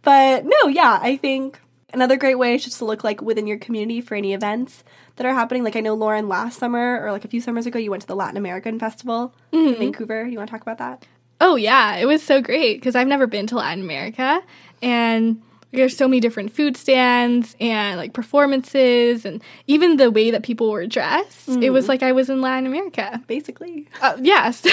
[0.00, 1.60] but no, yeah, I think
[1.92, 4.84] another great way is just to look like within your community for any events
[5.16, 5.64] that are happening.
[5.64, 8.08] Like I know Lauren last summer or like a few summers ago, you went to
[8.08, 10.26] the Latin American Festival in Vancouver.
[10.26, 11.06] You want to talk about that?
[11.40, 14.40] Oh yeah, it was so great because I've never been to Latin America,
[14.82, 20.42] and there's so many different food stands and like performances, and even the way that
[20.44, 21.48] people were dressed.
[21.48, 23.20] It was like I was in Latin America.
[23.26, 24.70] Basically, Uh, yeah, so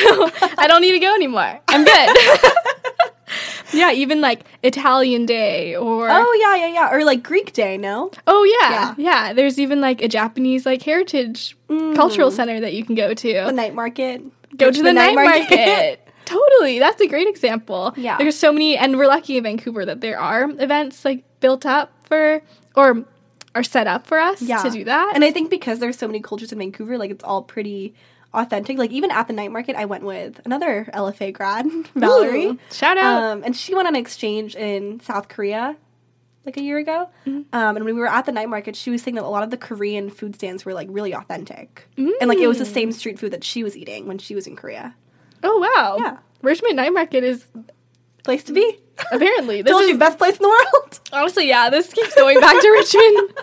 [0.58, 1.60] I don't need to go anymore.
[1.68, 2.18] I'm good.
[3.74, 7.78] yeah, even like Italian Day or oh yeah, yeah, yeah, or like Greek Day.
[7.78, 12.34] No, oh yeah, yeah, There's even like a Japanese like heritage cultural Mm.
[12.36, 13.34] center that you can go to.
[13.34, 14.22] the night market.
[14.58, 16.08] go to the, night market.
[16.32, 16.80] Totally.
[16.80, 17.94] That's a great example.
[17.98, 18.18] Yeah.
[18.18, 21.92] There's so many and we're lucky in Vancouver that there are events like built up
[22.06, 22.42] for
[22.76, 23.06] or
[23.54, 24.64] are set up for us yeah.
[24.64, 25.12] to do that.
[25.16, 27.94] And I think because there's so many cultures in Vancouver, like it's all pretty
[28.34, 28.78] authentic.
[28.78, 31.66] Like even at the night market, I went with another LFA grad,
[31.96, 32.46] Valerie.
[32.46, 33.22] Ooh, shout out.
[33.24, 35.76] Um, and she went on exchange in South Korea
[36.46, 37.10] like a year ago.
[37.28, 37.54] Mm-hmm.
[37.54, 39.44] Um, and when we were at the night market, she was saying that a lot
[39.44, 41.88] of the Korean food stands were like really authentic.
[41.98, 42.74] And like it was the Mm.
[42.74, 44.96] same street food that she was eating when she was in Korea.
[45.44, 45.98] Oh wow.
[46.00, 46.18] Yeah.
[46.42, 47.46] Richmond Night Market is
[48.24, 48.78] Place to be.
[49.12, 51.00] apparently this Told is you, best place in the world.
[51.14, 53.34] honestly yeah, this keeps going back to Richmond.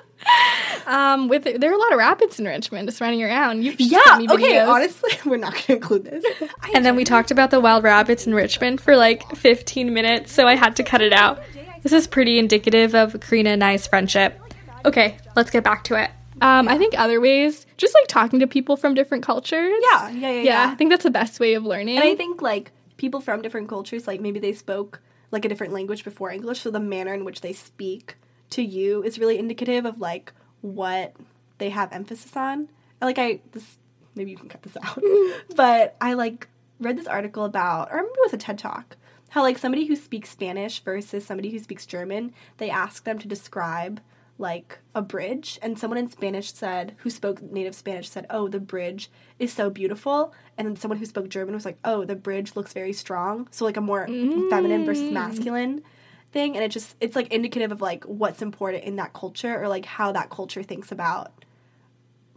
[0.87, 3.65] Um, with there are a lot of rapids in Richmond just running around.
[3.65, 3.99] You've yeah.
[4.19, 4.55] me Okay.
[4.55, 4.69] videos.
[4.69, 6.25] Honestly, we're not going to include this.
[6.61, 10.33] I And then we talked about the wild rabbits in Richmond for like 15 minutes,
[10.33, 11.43] so I had to cut it out.
[11.83, 14.39] This is pretty indicative of Karina and I's friendship.
[14.85, 16.11] Okay, let's get back to it.
[16.41, 19.83] Um, I think other ways, just like talking to people from different cultures.
[19.93, 20.71] Yeah, yeah, yeah, yeah.
[20.71, 21.97] I think that's the best way of learning.
[21.97, 25.73] And I think like people from different cultures, like maybe they spoke like a different
[25.73, 28.17] language before English, so the manner in which they speak
[28.51, 31.15] to you is really indicative of like what
[31.59, 32.69] they have emphasis on.
[33.01, 33.79] Like I this
[34.15, 35.03] maybe you can cut this out.
[35.57, 36.49] but I like
[36.81, 38.97] read this article about or maybe it was a TED talk.
[39.31, 43.29] How like somebody who speaks Spanish versus somebody who speaks German, they ask them to
[43.29, 44.01] describe
[44.39, 48.61] like a bridge and someone in Spanish said who spoke native Spanish said, "Oh, the
[48.61, 52.57] bridge is so beautiful." And then someone who spoke German was like, "Oh, the bridge
[52.57, 55.13] looks very strong." So like a more feminine versus mm.
[55.13, 55.83] masculine
[56.31, 59.67] thing and it just it's like indicative of like what's important in that culture or
[59.67, 61.33] like how that culture thinks about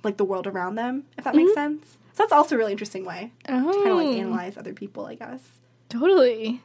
[0.04, 1.76] like the world around them, if that makes mm-hmm.
[1.76, 1.98] sense.
[2.14, 5.06] So that's also a really interesting way Oh, to kind of like analyze other people,
[5.06, 5.42] I guess.
[5.90, 6.62] totally.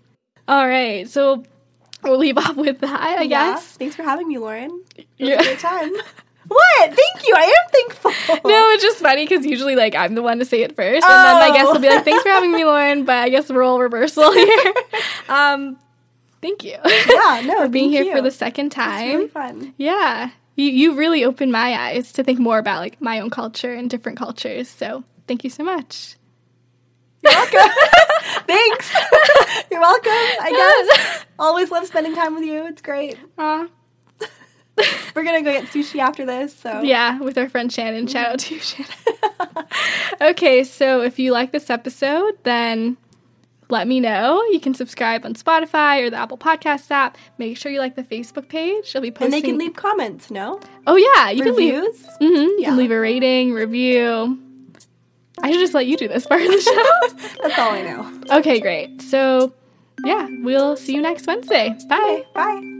[0.48, 1.44] All right, so
[2.02, 3.52] we'll leave off with that, I Yeah.
[3.52, 3.76] guess.
[3.76, 4.82] Thanks for having me, Lauren.
[4.96, 5.40] It was Yeah.
[5.40, 5.92] a great time.
[6.48, 6.84] what?
[6.94, 7.34] Thank you.
[7.36, 8.12] I am thankful.
[8.50, 11.26] No, it's just funny because usually, like, I'm the one to say it first, and
[11.26, 11.52] then my Oh.
[11.54, 14.74] guest will be like, "Thanks for having me, Lauren," but I guess role reversal here.
[15.28, 15.76] um,
[16.42, 19.08] thank you Yeah, no, for being here for the second It's time.
[19.16, 19.74] really fun.
[19.76, 23.72] Yeah, you you really opened my eyes to think more about like my own culture
[23.74, 24.68] and different cultures.
[24.68, 26.16] So thank you so much.
[27.26, 27.76] You're welcome.
[28.46, 28.94] Thanks.
[29.70, 30.10] You're welcome.
[30.12, 31.26] I guess.
[31.38, 32.66] Always love spending time with you.
[32.66, 33.18] It's great.
[33.38, 33.68] Aw.
[35.14, 36.54] We're gonna go get sushi after this.
[36.54, 38.06] So Yeah, with our friend Shannon.
[38.06, 38.92] Shout out to you, Shannon.
[40.20, 42.98] okay, so if you like this episode, then
[43.70, 44.44] let me know.
[44.50, 47.16] You can subscribe on Spotify or the Apple Podcast app.
[47.38, 48.94] Make sure you like the Facebook page.
[48.94, 49.24] I'll be posting.
[49.24, 50.30] and they can leave comments.
[50.30, 51.98] No Oh yeah, you reviews.
[52.18, 52.34] can leave.
[52.36, 52.68] Mm-hmm, You Yeah.
[52.68, 54.38] can leave a rating, review.
[55.42, 57.28] I should just let you do this part of the show.
[57.42, 58.38] That's all I know.
[58.38, 59.02] okay, great.
[59.02, 59.52] So
[60.04, 61.76] yeah, we'll see you next Wednesday.
[61.88, 62.24] Bye.
[62.34, 62.72] Bye.